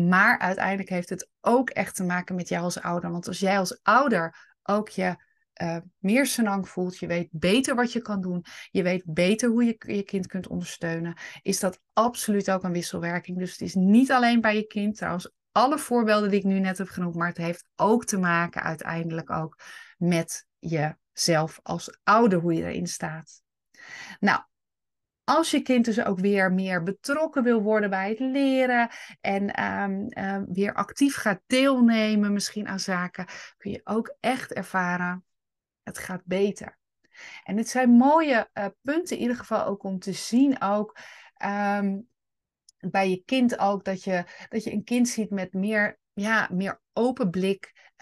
Maar 0.08 0.38
uiteindelijk 0.38 0.88
heeft 0.88 1.08
het 1.08 1.28
ook 1.40 1.70
echt 1.70 1.94
te 1.94 2.04
maken 2.04 2.34
met 2.34 2.48
jou 2.48 2.62
als 2.62 2.80
ouder. 2.80 3.10
Want 3.10 3.28
als 3.28 3.38
jij 3.38 3.58
als 3.58 3.82
ouder 3.82 4.56
ook 4.62 4.88
je 4.88 5.16
uh, 5.62 5.76
meer 5.98 6.26
senang 6.26 6.68
voelt, 6.68 6.98
je 6.98 7.06
weet 7.06 7.28
beter 7.30 7.74
wat 7.74 7.92
je 7.92 8.00
kan 8.00 8.20
doen, 8.20 8.44
je 8.70 8.82
weet 8.82 9.02
beter 9.06 9.48
hoe 9.48 9.64
je 9.64 9.76
je 9.78 10.02
kind 10.02 10.26
kunt 10.26 10.48
ondersteunen, 10.48 11.16
is 11.42 11.60
dat 11.60 11.80
absoluut 11.92 12.50
ook 12.50 12.62
een 12.62 12.72
wisselwerking. 12.72 13.38
Dus 13.38 13.50
het 13.50 13.60
is 13.60 13.74
niet 13.74 14.12
alleen 14.12 14.40
bij 14.40 14.56
je 14.56 14.66
kind, 14.66 14.96
trouwens, 14.96 15.32
alle 15.52 15.78
voorbeelden 15.78 16.30
die 16.30 16.38
ik 16.38 16.44
nu 16.44 16.60
net 16.60 16.78
heb 16.78 16.88
genoemd, 16.88 17.14
maar 17.14 17.28
het 17.28 17.36
heeft 17.36 17.64
ook 17.76 18.04
te 18.04 18.18
maken 18.18 18.62
uiteindelijk 18.62 19.30
ook 19.30 19.58
met 19.98 20.46
jezelf 21.14 21.60
als 21.62 21.98
ouder, 22.02 22.38
hoe 22.38 22.54
je 22.54 22.64
erin 22.64 22.86
staat. 22.86 23.42
Nou, 24.20 24.42
als 25.24 25.50
je 25.50 25.60
kind 25.60 25.84
dus 25.84 26.04
ook 26.04 26.18
weer 26.18 26.52
meer 26.52 26.82
betrokken 26.82 27.42
wil 27.42 27.62
worden 27.62 27.90
bij 27.90 28.08
het 28.08 28.18
leren 28.18 28.90
en 29.20 29.64
um, 29.64 30.06
uh, 30.08 30.42
weer 30.46 30.74
actief 30.74 31.16
gaat 31.16 31.40
deelnemen, 31.46 32.32
misschien 32.32 32.68
aan 32.68 32.80
zaken, 32.80 33.26
kun 33.56 33.70
je 33.70 33.80
ook 33.84 34.16
echt 34.20 34.52
ervaren 34.52 35.24
het 35.82 35.98
gaat 35.98 36.24
beter. 36.24 36.78
En 37.44 37.56
dit 37.56 37.68
zijn 37.68 37.90
mooie 37.90 38.50
uh, 38.54 38.66
punten 38.82 39.16
in 39.16 39.22
ieder 39.22 39.36
geval 39.36 39.64
ook 39.64 39.82
om 39.82 39.98
te 39.98 40.12
zien 40.12 40.60
ook 40.60 40.98
um, 41.44 42.08
bij 42.90 43.10
je 43.10 43.22
kind 43.24 43.58
ook 43.58 43.84
dat 43.84 44.04
je, 44.04 44.24
dat 44.48 44.64
je 44.64 44.72
een 44.72 44.84
kind 44.84 45.08
ziet 45.08 45.30
met 45.30 45.52
meer, 45.52 45.98
ja, 46.12 46.48
meer 46.52 46.82
open 46.92 47.30
blik. 47.30 47.92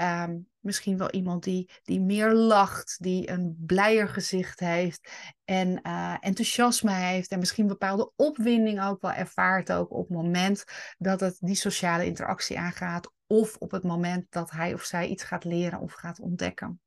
Misschien 0.62 0.98
wel 0.98 1.10
iemand 1.10 1.42
die, 1.42 1.70
die 1.82 2.00
meer 2.00 2.32
lacht, 2.34 2.96
die 3.00 3.30
een 3.30 3.56
blijer 3.66 4.08
gezicht 4.08 4.60
heeft 4.60 5.10
en 5.44 5.80
uh, 5.82 6.16
enthousiasme 6.20 6.92
heeft 6.92 7.30
en 7.30 7.38
misschien 7.38 7.66
bepaalde 7.66 8.12
opwinding 8.16 8.82
ook 8.82 9.00
wel 9.00 9.12
ervaart 9.12 9.72
ook 9.72 9.92
op 9.92 10.08
het 10.08 10.16
moment 10.16 10.64
dat 10.98 11.20
het 11.20 11.36
die 11.40 11.54
sociale 11.54 12.06
interactie 12.06 12.58
aangaat 12.58 13.12
of 13.26 13.56
op 13.56 13.70
het 13.70 13.82
moment 13.82 14.26
dat 14.30 14.50
hij 14.50 14.74
of 14.74 14.82
zij 14.82 15.08
iets 15.08 15.24
gaat 15.24 15.44
leren 15.44 15.80
of 15.80 15.92
gaat 15.92 16.20
ontdekken. 16.20 16.81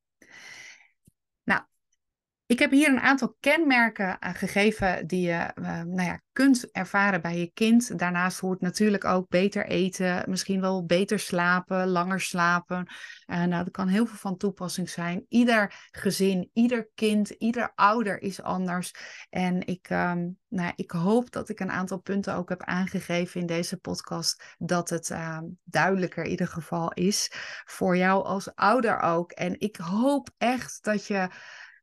Ik 2.47 2.59
heb 2.59 2.71
hier 2.71 2.89
een 2.89 2.99
aantal 2.99 3.35
kenmerken 3.39 4.17
uh, 4.23 4.29
gegeven 4.33 5.07
die 5.07 5.21
je 5.21 5.51
uh, 5.55 5.81
nou 5.81 6.01
ja, 6.01 6.21
kunt 6.31 6.71
ervaren 6.71 7.21
bij 7.21 7.37
je 7.37 7.51
kind. 7.53 7.99
Daarnaast 7.99 8.39
hoort 8.39 8.61
natuurlijk 8.61 9.05
ook 9.05 9.29
beter 9.29 9.65
eten, 9.65 10.23
misschien 10.27 10.61
wel 10.61 10.85
beter 10.85 11.19
slapen, 11.19 11.87
langer 11.87 12.21
slapen. 12.21 12.87
Uh, 13.27 13.43
nou, 13.43 13.63
dat 13.63 13.71
kan 13.71 13.87
heel 13.87 14.05
veel 14.05 14.17
van 14.17 14.37
toepassing 14.37 14.89
zijn. 14.89 15.25
Ieder 15.29 15.87
gezin, 15.91 16.49
ieder 16.53 16.89
kind, 16.95 17.29
ieder 17.29 17.71
ouder 17.75 18.21
is 18.21 18.41
anders. 18.41 18.93
En 19.29 19.67
ik, 19.67 19.89
um, 19.89 20.37
nou, 20.47 20.71
ik 20.75 20.91
hoop 20.91 21.31
dat 21.31 21.49
ik 21.49 21.59
een 21.59 21.71
aantal 21.71 21.99
punten 21.99 22.35
ook 22.35 22.49
heb 22.49 22.63
aangegeven 22.63 23.41
in 23.41 23.47
deze 23.47 23.77
podcast, 23.77 24.55
dat 24.57 24.89
het 24.89 25.09
ehm, 25.09 25.43
duidelijker 25.63 26.23
in 26.23 26.29
ieder 26.29 26.47
geval 26.47 26.91
is 26.93 27.31
voor 27.65 27.97
jou 27.97 28.25
als 28.25 28.55
ouder 28.55 28.99
ook. 28.99 29.31
En 29.31 29.59
ik 29.59 29.75
hoop 29.75 30.29
echt 30.37 30.83
dat 30.83 31.07
je 31.07 31.29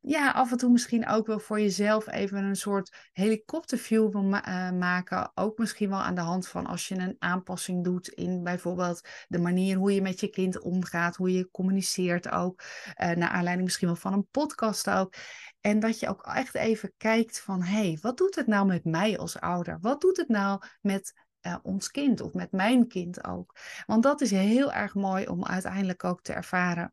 ja, 0.05 0.31
af 0.31 0.51
en 0.51 0.57
toe 0.57 0.71
misschien 0.71 1.07
ook 1.07 1.27
wel 1.27 1.39
voor 1.39 1.61
jezelf 1.61 2.09
even 2.09 2.45
een 2.45 2.57
soort 2.57 3.09
helikopterview 3.13 4.17
uh, 4.17 4.71
maken. 4.71 5.31
Ook 5.35 5.59
misschien 5.59 5.89
wel 5.89 5.99
aan 5.99 6.15
de 6.15 6.21
hand 6.21 6.49
van 6.49 6.67
als 6.67 6.89
je 6.89 6.95
een 6.95 7.17
aanpassing 7.19 7.85
doet 7.85 8.09
in 8.09 8.43
bijvoorbeeld 8.43 9.09
de 9.29 9.39
manier 9.39 9.77
hoe 9.77 9.95
je 9.95 10.03
met 10.03 10.21
je 10.21 10.29
kind 10.29 10.61
omgaat, 10.61 11.17
hoe 11.17 11.33
je 11.33 11.51
communiceert 11.51 12.31
ook. 12.31 12.63
Uh, 12.63 13.11
naar 13.11 13.29
aanleiding 13.29 13.65
misschien 13.65 13.87
wel 13.87 13.97
van 13.97 14.13
een 14.13 14.29
podcast 14.31 14.91
ook. 14.91 15.15
En 15.61 15.81
dat 15.81 16.01
je 16.01 16.09
ook 16.09 16.23
echt 16.27 16.55
even 16.55 16.93
kijkt 16.97 17.41
van, 17.41 17.63
hé, 17.63 17.89
hey, 17.89 17.99
wat 18.01 18.17
doet 18.17 18.35
het 18.35 18.47
nou 18.47 18.67
met 18.67 18.85
mij 18.85 19.19
als 19.19 19.41
ouder? 19.41 19.79
Wat 19.81 20.01
doet 20.01 20.17
het 20.17 20.29
nou 20.29 20.63
met 20.81 21.13
uh, 21.41 21.57
ons 21.63 21.91
kind 21.91 22.21
of 22.21 22.33
met 22.33 22.53
mijn 22.53 22.89
kind 22.89 23.25
ook? 23.25 23.57
Want 23.87 24.03
dat 24.03 24.21
is 24.21 24.31
heel 24.31 24.73
erg 24.73 24.95
mooi 24.95 25.27
om 25.27 25.45
uiteindelijk 25.45 26.05
ook 26.05 26.23
te 26.23 26.33
ervaren. 26.33 26.93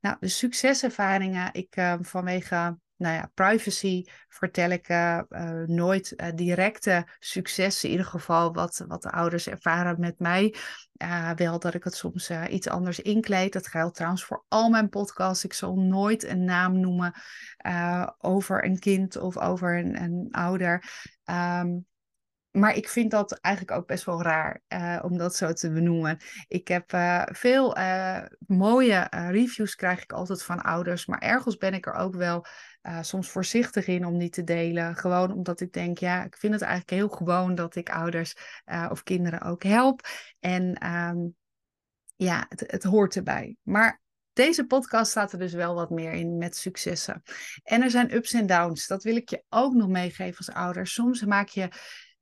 Nou, 0.00 0.16
de 0.20 0.28
succeservaringen, 0.28 1.48
ik 1.52 1.76
uh, 1.76 1.94
vanwege 2.00 2.78
nou 2.96 3.14
ja, 3.14 3.30
privacy 3.34 4.04
vertel 4.28 4.70
ik 4.70 4.88
uh, 4.88 5.20
uh, 5.30 5.62
nooit 5.66 6.32
directe 6.34 7.06
successen, 7.18 7.88
in 7.88 7.94
ieder 7.94 8.10
geval 8.10 8.52
wat, 8.52 8.84
wat 8.88 9.02
de 9.02 9.10
ouders 9.10 9.48
ervaren 9.48 10.00
met 10.00 10.18
mij. 10.18 10.54
wel 11.34 11.58
dat 11.58 11.74
ik 11.74 11.84
het 11.84 11.94
soms 11.94 12.30
iets 12.48 12.68
anders 12.68 13.00
inkleed. 13.00 13.52
Dat 13.52 13.66
geldt 13.66 13.94
trouwens 13.94 14.24
voor 14.24 14.44
al 14.48 14.70
mijn 14.70 14.88
podcasts. 14.88 15.44
Ik 15.44 15.52
zal 15.52 15.76
nooit 15.76 16.24
een 16.24 16.44
naam 16.44 16.80
noemen 16.80 17.14
over 18.18 18.64
een 18.64 18.78
kind 18.78 19.16
of 19.16 19.38
over 19.38 19.78
een, 19.78 20.02
een 20.02 20.28
ouder. 20.30 20.84
Um, 21.24 21.86
maar 22.50 22.76
ik 22.76 22.88
vind 22.88 23.10
dat 23.10 23.32
eigenlijk 23.32 23.76
ook 23.76 23.86
best 23.86 24.04
wel 24.04 24.22
raar 24.22 24.62
uh, 24.68 24.98
om 25.02 25.18
dat 25.18 25.36
zo 25.36 25.52
te 25.52 25.70
benoemen. 25.70 26.18
Ik 26.48 26.68
heb 26.68 26.92
uh, 26.92 27.22
veel 27.24 27.78
uh, 27.78 28.22
mooie 28.46 29.06
reviews 29.10 29.74
krijg 29.74 30.02
ik 30.02 30.12
altijd 30.12 30.42
van 30.42 30.62
ouders, 30.62 31.06
maar 31.06 31.18
ergens 31.18 31.56
ben 31.56 31.74
ik 31.74 31.86
er 31.86 31.94
ook 31.94 32.14
wel 32.14 32.46
soms 33.00 33.28
voorzichtig 33.28 33.86
in 33.86 34.04
om 34.04 34.18
die 34.18 34.28
te 34.28 34.44
delen. 34.44 34.96
Gewoon 34.96 35.32
omdat 35.32 35.60
ik 35.60 35.72
denk, 35.72 35.98
ja, 35.98 36.24
ik 36.24 36.36
vind 36.36 36.52
het 36.52 36.62
eigenlijk 36.62 36.90
heel 36.90 37.08
gewoon 37.08 37.54
dat 37.54 37.76
ik 37.76 37.90
ouders 37.90 38.36
of 38.90 39.02
kinderen 39.02 39.42
ook 39.42 39.62
help. 39.62 40.00
En 40.38 40.86
um, 40.86 41.34
ja, 42.16 42.46
het, 42.48 42.64
het 42.66 42.82
hoort 42.82 43.16
erbij. 43.16 43.56
Maar 43.62 44.00
deze 44.32 44.66
podcast 44.66 45.10
staat 45.10 45.32
er 45.32 45.38
dus 45.38 45.52
wel 45.52 45.74
wat 45.74 45.90
meer 45.90 46.12
in 46.12 46.38
met 46.38 46.56
successen. 46.56 47.22
En 47.62 47.82
er 47.82 47.90
zijn 47.90 48.14
ups 48.14 48.32
en 48.32 48.46
downs. 48.46 48.86
Dat 48.86 49.02
wil 49.02 49.16
ik 49.16 49.28
je 49.28 49.42
ook 49.48 49.74
nog 49.74 49.88
meegeven 49.88 50.36
als 50.36 50.56
ouder. 50.56 50.86
Soms 50.86 51.24
maak 51.24 51.48
je 51.48 51.68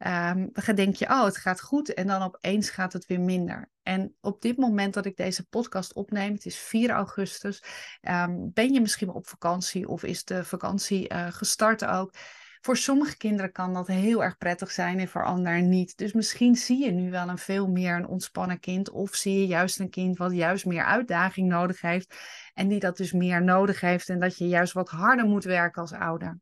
um, 0.07 0.51
dan 0.53 0.75
denk 0.75 0.95
je, 0.95 1.07
oh, 1.07 1.25
het 1.25 1.37
gaat 1.37 1.61
goed. 1.61 1.95
En 1.95 2.07
dan 2.07 2.23
opeens 2.23 2.71
gaat 2.71 2.93
het 2.93 3.07
weer 3.07 3.21
minder. 3.21 3.71
En 3.83 4.15
op 4.21 4.43
dit 4.43 4.57
moment 4.57 4.95
dat 4.95 5.07
ik 5.07 5.17
deze 5.17 5.49
podcast 5.49 5.95
opneem, 5.95 6.33
het 6.33 6.47
is 6.47 6.57
4 6.57 6.91
augustus, 6.91 7.63
ehm, 8.01 8.37
ben 8.39 8.73
je 8.73 8.81
misschien 8.81 9.11
op 9.11 9.29
vakantie 9.29 9.89
of 9.89 10.03
is 10.03 10.25
de 10.25 10.45
vakantie 10.45 11.13
uh, 11.13 11.27
gestart 11.31 11.85
ook. 11.85 12.15
Voor 12.61 12.77
sommige 12.77 13.17
kinderen 13.17 13.53
kan 13.53 13.75
dat 13.75 13.87
heel 13.87 14.23
erg 14.25 14.37
prettig 14.37 14.71
zijn 14.71 14.99
en 14.99 15.09
voor 15.09 15.25
anderen 15.25 15.69
niet. 15.69 15.97
Dus 15.97 16.13
misschien 16.13 16.57
zie 16.57 16.85
je 16.85 16.91
nu 16.91 17.11
wel 17.11 17.29
een 17.29 17.39
veel 17.39 17.69
meer 17.69 17.95
een 17.97 18.07
ontspannen 18.07 18.61
kind. 18.61 18.91
Of 18.91 19.15
zie 19.15 19.39
je 19.41 19.47
juist 19.47 19.81
een 19.81 19.91
kind 19.91 20.17
wat 20.17 20.33
juist 20.33 20.67
meer 20.67 20.85
uitdaging 20.85 21.49
nodig 21.49 21.81
heeft. 21.81 22.15
En 22.55 22.69
die 22.69 22.81
dat 22.81 22.97
dus 22.97 23.13
meer 23.13 23.45
nodig 23.45 23.81
heeft. 23.81 24.09
En 24.09 24.21
dat 24.21 24.39
je 24.39 24.49
juist 24.49 24.73
wat 24.73 24.89
harder 24.89 25.27
moet 25.27 25.45
werken 25.45 25.83
als 25.83 25.93
ouder. 25.93 26.41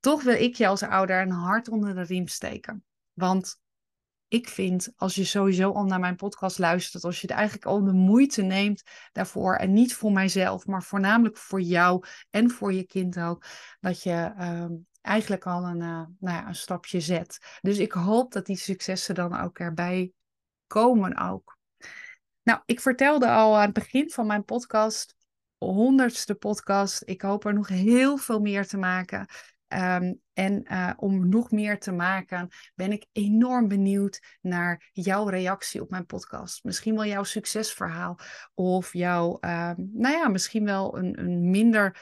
Toch 0.00 0.22
wil 0.22 0.34
ik 0.34 0.54
je 0.54 0.66
als 0.66 0.82
ouder 0.82 1.20
een 1.20 1.30
hart 1.30 1.68
onder 1.68 1.94
de 1.94 2.02
riem 2.02 2.28
steken. 2.28 2.84
Want 3.12 3.60
ik 4.28 4.48
vind, 4.48 4.92
als 4.96 5.14
je 5.14 5.24
sowieso 5.24 5.72
al 5.72 5.84
naar 5.84 6.00
mijn 6.00 6.16
podcast 6.16 6.58
luistert, 6.58 7.04
als 7.04 7.20
je 7.20 7.26
het 7.26 7.36
eigenlijk 7.36 7.66
al 7.66 7.84
de 7.84 7.92
moeite 7.92 8.42
neemt 8.42 8.82
daarvoor, 9.12 9.54
en 9.54 9.72
niet 9.72 9.94
voor 9.94 10.12
mijzelf, 10.12 10.66
maar 10.66 10.82
voornamelijk 10.82 11.36
voor 11.36 11.60
jou 11.60 12.04
en 12.30 12.50
voor 12.50 12.72
je 12.72 12.84
kind 12.84 13.18
ook, 13.18 13.44
dat 13.80 14.02
je 14.02 14.32
ehm, 14.36 14.72
eigenlijk 15.00 15.46
al 15.46 15.64
een, 15.64 15.80
uh, 15.80 16.04
nou 16.18 16.36
ja, 16.36 16.46
een 16.46 16.54
stapje 16.54 17.00
zet. 17.00 17.58
Dus 17.60 17.78
ik 17.78 17.92
hoop 17.92 18.32
dat 18.32 18.46
die 18.46 18.56
successen 18.56 19.14
dan 19.14 19.40
ook 19.40 19.58
erbij 19.58 20.12
komen 20.66 21.16
ook. 21.16 21.58
Nou, 22.42 22.60
ik 22.66 22.80
vertelde 22.80 23.30
al 23.30 23.56
aan 23.56 23.62
het 23.62 23.72
begin 23.72 24.10
van 24.10 24.26
mijn 24.26 24.44
podcast, 24.44 25.14
honderdste 25.58 26.34
podcast. 26.34 27.02
Ik 27.04 27.22
hoop 27.22 27.44
er 27.44 27.54
nog 27.54 27.68
heel 27.68 28.16
veel 28.16 28.40
meer 28.40 28.66
te 28.66 28.76
maken. 28.76 29.26
Ehm, 29.68 30.14
en 30.32 30.64
uh, 30.72 30.92
om 30.96 31.28
nog 31.28 31.50
meer 31.50 31.78
te 31.78 31.92
maken, 31.92 32.48
ben 32.74 32.92
ik 32.92 33.06
enorm 33.12 33.68
benieuwd 33.68 34.20
naar 34.40 34.90
jouw 34.92 35.28
reactie 35.28 35.82
op 35.82 35.90
mijn 35.90 36.06
podcast. 36.06 36.64
Misschien 36.64 36.94
wel 36.94 37.06
jouw 37.06 37.22
succesverhaal 37.22 38.18
of 38.54 38.92
jouw, 38.92 39.38
uh, 39.40 39.72
nou 39.76 40.14
ja, 40.14 40.28
misschien 40.28 40.64
wel 40.64 40.98
een, 40.98 41.20
een 41.20 41.50
minder 41.50 42.00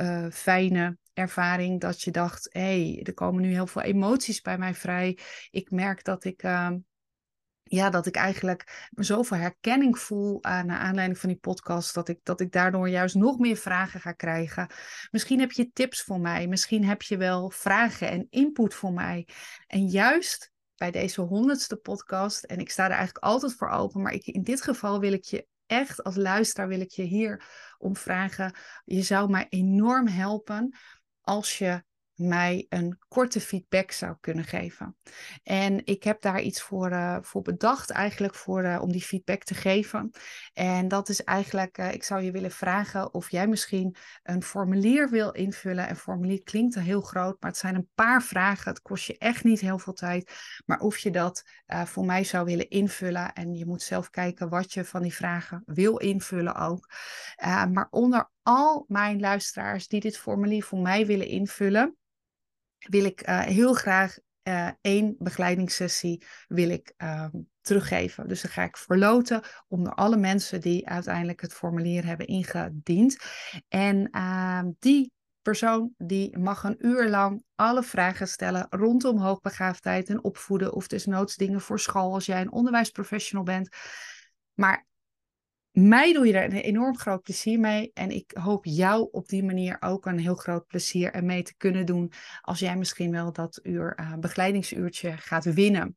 uh, 0.00 0.26
fijne 0.30 0.98
ervaring 1.12 1.80
dat 1.80 2.02
je 2.02 2.10
dacht, 2.10 2.48
hé, 2.52 2.92
hey, 2.92 3.00
er 3.02 3.14
komen 3.14 3.42
nu 3.42 3.52
heel 3.52 3.66
veel 3.66 3.82
emoties 3.82 4.40
bij 4.40 4.58
mij 4.58 4.74
vrij. 4.74 5.18
Ik 5.50 5.70
merk 5.70 6.04
dat 6.04 6.24
ik 6.24 6.42
ehm, 6.42 6.78
ja, 7.68 7.90
dat 7.90 8.06
ik 8.06 8.16
eigenlijk 8.16 8.88
zoveel 8.90 9.36
herkenning 9.36 9.98
voel 9.98 10.44
aan, 10.44 10.66
naar 10.66 10.78
aanleiding 10.78 11.18
van 11.18 11.28
die 11.28 11.38
podcast, 11.38 11.94
dat 11.94 12.08
ik, 12.08 12.18
dat 12.22 12.40
ik 12.40 12.52
daardoor 12.52 12.88
juist 12.88 13.14
nog 13.14 13.38
meer 13.38 13.56
vragen 13.56 14.00
ga 14.00 14.12
krijgen. 14.12 14.70
Misschien 15.10 15.40
heb 15.40 15.52
je 15.52 15.72
tips 15.72 16.02
voor 16.02 16.20
mij, 16.20 16.46
misschien 16.46 16.84
heb 16.84 17.02
je 17.02 17.16
wel 17.16 17.50
vragen 17.50 18.10
en 18.10 18.26
input 18.30 18.74
voor 18.74 18.92
mij. 18.92 19.28
En 19.66 19.86
juist 19.86 20.52
bij 20.76 20.90
deze 20.90 21.20
honderdste 21.20 21.76
podcast, 21.76 22.44
en 22.44 22.58
ik 22.58 22.70
sta 22.70 22.84
er 22.84 22.90
eigenlijk 22.90 23.24
altijd 23.24 23.54
voor 23.54 23.68
open, 23.68 24.02
maar 24.02 24.12
ik, 24.12 24.26
in 24.26 24.42
dit 24.42 24.62
geval 24.62 25.00
wil 25.00 25.12
ik 25.12 25.24
je 25.24 25.46
echt 25.66 26.04
als 26.04 26.16
luisteraar, 26.16 26.68
wil 26.68 26.80
ik 26.80 26.90
je 26.90 27.02
hier 27.02 27.44
om 27.78 27.96
vragen. 27.96 28.54
Je 28.84 29.02
zou 29.02 29.30
mij 29.30 29.46
enorm 29.48 30.06
helpen 30.06 30.76
als 31.20 31.58
je 31.58 31.84
mij 32.16 32.66
een 32.68 32.98
korte 33.08 33.40
feedback 33.40 33.90
zou 33.90 34.16
kunnen 34.20 34.44
geven. 34.44 34.96
En 35.42 35.86
ik 35.86 36.02
heb 36.02 36.20
daar 36.20 36.40
iets 36.40 36.62
voor, 36.62 36.90
uh, 36.90 37.18
voor 37.20 37.42
bedacht, 37.42 37.90
eigenlijk 37.90 38.34
voor, 38.34 38.64
uh, 38.64 38.78
om 38.82 38.92
die 38.92 39.02
feedback 39.02 39.42
te 39.42 39.54
geven. 39.54 40.10
En 40.52 40.88
dat 40.88 41.08
is 41.08 41.24
eigenlijk, 41.24 41.78
uh, 41.78 41.92
ik 41.92 42.02
zou 42.02 42.22
je 42.22 42.30
willen 42.30 42.50
vragen 42.50 43.14
of 43.14 43.30
jij 43.30 43.46
misschien 43.46 43.96
een 44.22 44.42
formulier 44.42 45.10
wil 45.10 45.32
invullen. 45.32 45.90
Een 45.90 45.96
formulier 45.96 46.42
klinkt 46.42 46.74
heel 46.74 47.00
groot, 47.00 47.40
maar 47.40 47.50
het 47.50 47.60
zijn 47.60 47.74
een 47.74 47.88
paar 47.94 48.22
vragen. 48.22 48.70
Het 48.70 48.82
kost 48.82 49.06
je 49.06 49.18
echt 49.18 49.44
niet 49.44 49.60
heel 49.60 49.78
veel 49.78 49.92
tijd. 49.92 50.32
Maar 50.66 50.78
of 50.78 50.98
je 50.98 51.10
dat 51.10 51.44
voor 51.84 52.04
mij 52.04 52.24
zou 52.24 52.44
willen 52.44 52.70
invullen. 52.70 53.32
En 53.32 53.54
je 53.54 53.66
moet 53.66 53.82
zelf 53.82 54.10
kijken 54.10 54.48
wat 54.48 54.72
je 54.72 54.84
van 54.84 55.02
die 55.02 55.14
vragen 55.14 55.62
wil 55.66 55.96
invullen 55.96 56.54
ook. 56.54 56.90
maar 57.72 57.86
onder 57.90 58.30
al 58.42 58.84
mijn 58.88 59.20
luisteraars 59.20 59.88
die 59.88 60.00
dit 60.00 60.18
formulier 60.18 60.64
voor 60.64 60.78
mij 60.78 61.06
willen 61.06 61.26
invullen 61.26 61.96
wil 62.88 63.04
ik 63.04 63.28
uh, 63.28 63.40
heel 63.40 63.74
graag 63.74 64.18
uh, 64.48 64.70
één 64.80 65.16
begeleidingssessie 65.18 66.24
wil 66.48 66.70
ik, 66.70 66.94
uh, 66.98 67.26
teruggeven. 67.66 68.28
Dus 68.28 68.42
dan 68.42 68.50
ga 68.50 68.62
ik 68.62 68.76
verloten 68.76 69.42
onder 69.68 69.94
alle 69.94 70.16
mensen 70.16 70.60
die 70.60 70.88
uiteindelijk 70.88 71.40
het 71.40 71.54
formulier 71.54 72.04
hebben 72.04 72.26
ingediend. 72.26 73.16
En 73.68 74.10
ehm, 74.10 74.70
die 74.78 75.12
persoon 75.42 75.94
die 75.98 76.38
mag 76.38 76.64
een 76.64 76.86
uur 76.86 77.08
lang 77.08 77.44
alle 77.54 77.82
vragen 77.82 78.28
stellen 78.28 78.66
rondom 78.70 79.18
hoogbegaafdheid 79.18 80.08
en 80.08 80.24
opvoeden 80.24 80.72
of 80.72 80.86
desnoods 80.86 81.36
dingen 81.36 81.60
voor 81.60 81.80
school 81.80 82.12
als 82.12 82.26
jij 82.26 82.40
een 82.40 82.52
onderwijsprofessional 82.52 83.44
bent. 83.44 83.68
Maar 84.54 84.86
mij 85.78 86.12
doe 86.12 86.26
je 86.26 86.32
er 86.32 86.44
een 86.44 86.52
enorm 86.52 86.98
groot 86.98 87.22
plezier 87.22 87.60
mee. 87.60 87.90
En 87.94 88.10
ik 88.10 88.30
hoop 88.40 88.64
jou 88.64 89.08
op 89.10 89.28
die 89.28 89.44
manier 89.44 89.76
ook 89.80 90.06
een 90.06 90.18
heel 90.18 90.34
groot 90.34 90.66
plezier 90.66 91.12
en 91.12 91.26
mee 91.26 91.42
te 91.42 91.54
kunnen 91.56 91.86
doen. 91.86 92.12
Als 92.40 92.58
jij 92.58 92.76
misschien 92.76 93.10
wel 93.10 93.32
dat 93.32 93.60
uur 93.62 93.98
uh, 94.00 94.14
begeleidingsuurtje 94.14 95.16
gaat 95.16 95.44
winnen. 95.44 95.96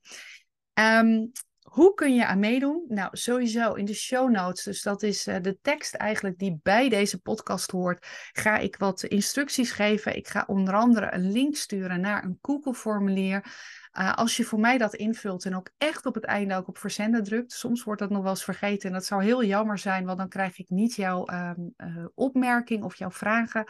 Um, 0.74 1.32
hoe 1.62 1.94
kun 1.94 2.16
je 2.16 2.26
aan 2.26 2.40
meedoen? 2.40 2.86
Nou, 2.88 3.10
sowieso 3.12 3.74
in 3.74 3.86
de 3.86 3.94
show 3.94 4.30
notes. 4.30 4.64
Dus 4.64 4.82
dat 4.82 5.04
is 5.04 5.28
uh, 5.28 5.36
de 5.42 5.58
tekst 5.62 5.94
eigenlijk 5.94 6.38
die 6.38 6.60
bij 6.64 6.90
deze 6.90 7.20
podcast 7.20 7.72
hoort. 7.72 8.08
Ga 8.32 8.58
ik 8.58 8.76
wat 8.76 9.04
instructies 9.04 9.72
geven. 9.72 10.16
Ik 10.16 10.28
ga 10.28 10.44
onder 10.48 10.74
andere 10.74 11.14
een 11.14 11.32
link 11.32 11.56
sturen 11.56 12.02
naar 12.02 12.24
een 12.24 12.38
Google-formulier. 12.42 13.44
Uh, 13.94 14.14
als 14.14 14.38
je 14.38 14.44
voor 14.44 14.60
mij 14.60 14.78
dat 14.78 14.96
invult 14.96 15.46
en 15.46 15.56
ook 15.56 15.70
echt 15.78 16.06
op 16.06 16.16
het 16.16 16.24
einde 16.24 16.56
ook 16.56 16.68
op 16.68 16.78
verzenden 16.78 17.24
drukt. 17.24 17.52
Soms 17.52 17.84
wordt 17.84 18.02
dat 18.02 18.10
nog 18.10 18.22
wel 18.22 18.30
eens 18.30 18.44
vergeten 18.44 18.88
en 18.88 18.94
dat 18.94 19.06
zou 19.06 19.24
heel 19.24 19.44
jammer 19.44 19.78
zijn, 19.78 20.06
want 20.06 20.18
dan 20.18 20.30
krijg 20.30 20.60
ik 20.60 20.70
niet 20.70 20.96
jouw 20.96 21.28
um, 21.28 21.74
uh, 21.78 22.06
opmerking 22.16 22.84
of 22.84 22.96
jouw 22.96 23.12
vragen. 23.12 23.66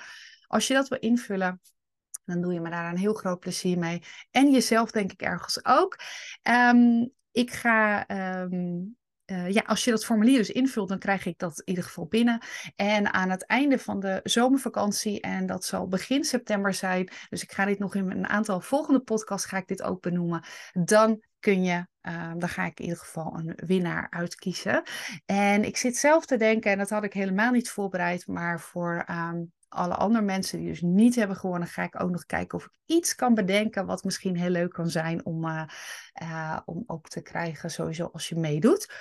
Als 0.47 0.67
je 0.67 0.73
dat 0.73 0.88
wil 0.88 0.99
invullen, 0.99 1.62
dan 2.25 2.41
doe 2.41 2.53
je 2.53 2.62
me 2.62 2.69
daar 2.69 2.91
een 2.91 2.97
heel 2.97 3.13
groot 3.13 3.39
plezier 3.39 3.77
mee. 3.77 4.01
En 4.32 4.51
jezelf 4.51 4.91
denk 4.91 5.12
ik 5.12 5.21
ergens 5.21 5.65
ook. 5.65 5.99
Um, 6.43 7.12
ik 7.32 7.51
ga 7.51 8.10
um, 8.41 8.97
uh, 9.32 9.50
ja, 9.50 9.62
als 9.65 9.84
je 9.84 9.92
dat 9.92 10.06
formulier 10.06 10.38
dus 10.38 10.50
invult, 10.50 10.89
dan 10.89 11.00
krijg 11.00 11.26
ik 11.26 11.38
dat 11.38 11.60
in 11.60 11.70
ieder 11.70 11.84
geval 11.84 12.06
binnen. 12.06 12.42
En 12.76 13.13
aan 13.13 13.30
het 13.30 13.46
einde 13.46 13.80
van 13.80 14.00
de 14.00 14.20
zomervakantie, 14.24 15.22
en 15.22 15.46
dat 15.46 15.65
zal 15.65 15.88
begin 15.88 16.24
september 16.24 16.74
zijn, 16.74 17.10
dus 17.30 17.44
ik 17.44 17.52
ga 17.52 17.65
dit 17.65 17.80
nog 17.80 17.96
in 17.96 18.12
een 18.12 18.28
aantal 18.28 18.62
volgende 18.62 19.00
podcasts 19.00 19.48
ga 19.48 19.58
ik 19.58 19.68
dit 19.68 19.82
ook 19.82 20.02
benoemen, 20.02 20.44
dan 20.74 21.24
kun 21.39 21.63
je, 21.63 21.88
uh, 22.02 22.32
dan 22.38 22.50
ga 22.50 22.65
ik 22.65 22.80
in 22.80 22.86
ieder 22.86 23.00
geval 23.00 23.34
een 23.38 23.54
winnaar 23.65 24.08
uitkiezen. 24.10 24.84
En 25.26 25.63
ik 25.63 25.78
zit 25.78 25.98
zelf 25.98 26.26
te 26.26 26.38
denken, 26.38 26.72
en 26.72 26.78
dat 26.78 26.89
had 26.89 27.04
ik 27.04 27.13
helemaal 27.13 27.52
niet 27.52 27.70
voorbereid, 27.70 28.28
maar 28.28 28.60
voor 28.60 29.06
um, 29.10 29.52
alle 29.69 29.95
andere 29.95 30.25
mensen 30.25 30.60
die 30.60 30.67
dus 30.67 30.82
niet 30.82 31.15
hebben 31.15 31.38
gewonnen, 31.38 31.67
ga 31.67 31.84
ik 31.84 32.03
ook 32.03 32.10
nog 32.10 32.25
kijken 32.25 32.58
of 32.58 32.65
ik 32.65 32.79
iets 32.86 33.15
kan 33.15 33.34
bedenken 33.34 33.86
wat 33.86 34.03
misschien 34.03 34.36
heel 34.36 34.49
leuk 34.49 34.71
kan 34.71 34.89
zijn 34.89 35.25
om, 35.25 35.45
uh, 35.45 35.63
uh, 36.21 36.60
om 36.65 36.84
ook 36.86 37.10
te 37.10 37.21
krijgen, 37.21 37.71
sowieso 37.71 38.10
als 38.13 38.29
je 38.29 38.36
meedoet. 38.36 38.93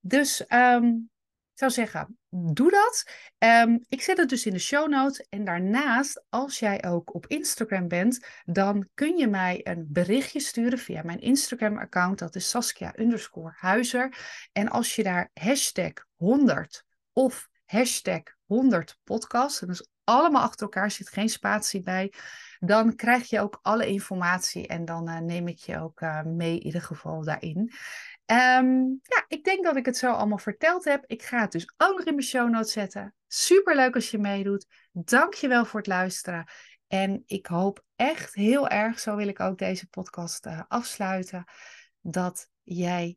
Dus 0.00 0.44
um, 0.48 1.10
ik 1.58 1.64
zou 1.68 1.70
zeggen, 1.70 2.18
doe 2.28 2.70
dat. 2.70 3.04
Um, 3.38 3.84
ik 3.88 4.02
zet 4.02 4.18
het 4.18 4.28
dus 4.28 4.46
in 4.46 4.52
de 4.52 4.58
show 4.58 4.88
notes. 4.88 5.26
En 5.28 5.44
daarnaast, 5.44 6.24
als 6.28 6.58
jij 6.58 6.84
ook 6.84 7.14
op 7.14 7.26
Instagram 7.26 7.88
bent, 7.88 8.26
dan 8.44 8.88
kun 8.94 9.16
je 9.16 9.28
mij 9.28 9.60
een 9.62 9.86
berichtje 9.88 10.40
sturen 10.40 10.78
via 10.78 11.02
mijn 11.02 11.20
Instagram-account. 11.20 12.18
Dat 12.18 12.34
is 12.34 12.50
Saskia 12.50 12.98
underscore 12.98 13.52
Huizer. 13.56 14.16
En 14.52 14.68
als 14.68 14.96
je 14.96 15.02
daar 15.02 15.30
hashtag 15.34 15.92
100 16.16 16.84
of 17.12 17.48
hashtag 17.64 18.22
100 18.46 18.98
podcast, 19.04 19.60
dat 19.60 19.68
is 19.68 19.88
allemaal 20.08 20.42
achter 20.42 20.62
elkaar, 20.62 20.90
zit 20.90 21.08
geen 21.08 21.28
spatie 21.28 21.82
bij, 21.82 22.12
dan 22.58 22.94
krijg 22.94 23.28
je 23.28 23.40
ook 23.40 23.58
alle 23.62 23.86
informatie 23.86 24.66
en 24.66 24.84
dan 24.84 25.08
uh, 25.08 25.18
neem 25.18 25.48
ik 25.48 25.58
je 25.58 25.80
ook 25.80 26.00
uh, 26.00 26.22
mee 26.22 26.54
in 26.54 26.62
ieder 26.62 26.82
geval 26.82 27.24
daarin. 27.24 27.58
Um, 28.30 29.00
ja, 29.02 29.24
ik 29.28 29.44
denk 29.44 29.64
dat 29.64 29.76
ik 29.76 29.86
het 29.86 29.96
zo 29.96 30.12
allemaal 30.12 30.38
verteld 30.38 30.84
heb. 30.84 31.04
Ik 31.06 31.22
ga 31.22 31.40
het 31.40 31.52
dus 31.52 31.72
ook 31.76 31.96
nog 31.96 32.06
in 32.06 32.14
mijn 32.14 32.26
show 32.26 32.50
notes 32.50 32.72
zetten. 32.72 33.14
Super 33.26 33.76
leuk 33.76 33.94
als 33.94 34.10
je 34.10 34.18
meedoet. 34.18 34.66
Dank 34.92 35.34
je 35.34 35.48
wel 35.48 35.64
voor 35.64 35.78
het 35.78 35.88
luisteren. 35.88 36.46
En 36.86 37.22
ik 37.26 37.46
hoop 37.46 37.84
echt 37.96 38.34
heel 38.34 38.68
erg, 38.68 38.98
zo 38.98 39.16
wil 39.16 39.28
ik 39.28 39.40
ook 39.40 39.58
deze 39.58 39.88
podcast 39.88 40.46
uh, 40.46 40.62
afsluiten, 40.68 41.44
dat 42.00 42.48
jij 42.62 43.16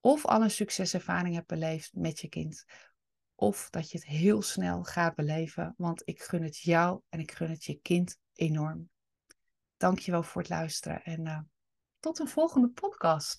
of 0.00 0.26
al 0.26 0.42
een 0.42 0.50
succeservaring 0.50 1.34
hebt 1.34 1.46
beleefd 1.46 1.90
met 1.92 2.20
je 2.20 2.28
kind, 2.28 2.64
of 3.40 3.70
dat 3.70 3.90
je 3.90 3.98
het 3.98 4.06
heel 4.06 4.42
snel 4.42 4.82
gaat 4.82 5.14
beleven, 5.14 5.74
want 5.76 6.02
ik 6.04 6.22
gun 6.22 6.42
het 6.42 6.58
jou 6.58 7.00
en 7.08 7.20
ik 7.20 7.32
gun 7.32 7.50
het 7.50 7.64
je 7.64 7.80
kind 7.80 8.18
enorm. 8.34 8.90
Dankjewel 9.76 10.22
voor 10.22 10.40
het 10.40 10.50
luisteren 10.50 11.02
en 11.02 11.26
uh, 11.26 11.38
tot 11.98 12.18
een 12.18 12.28
volgende 12.28 12.68
podcast. 12.68 13.36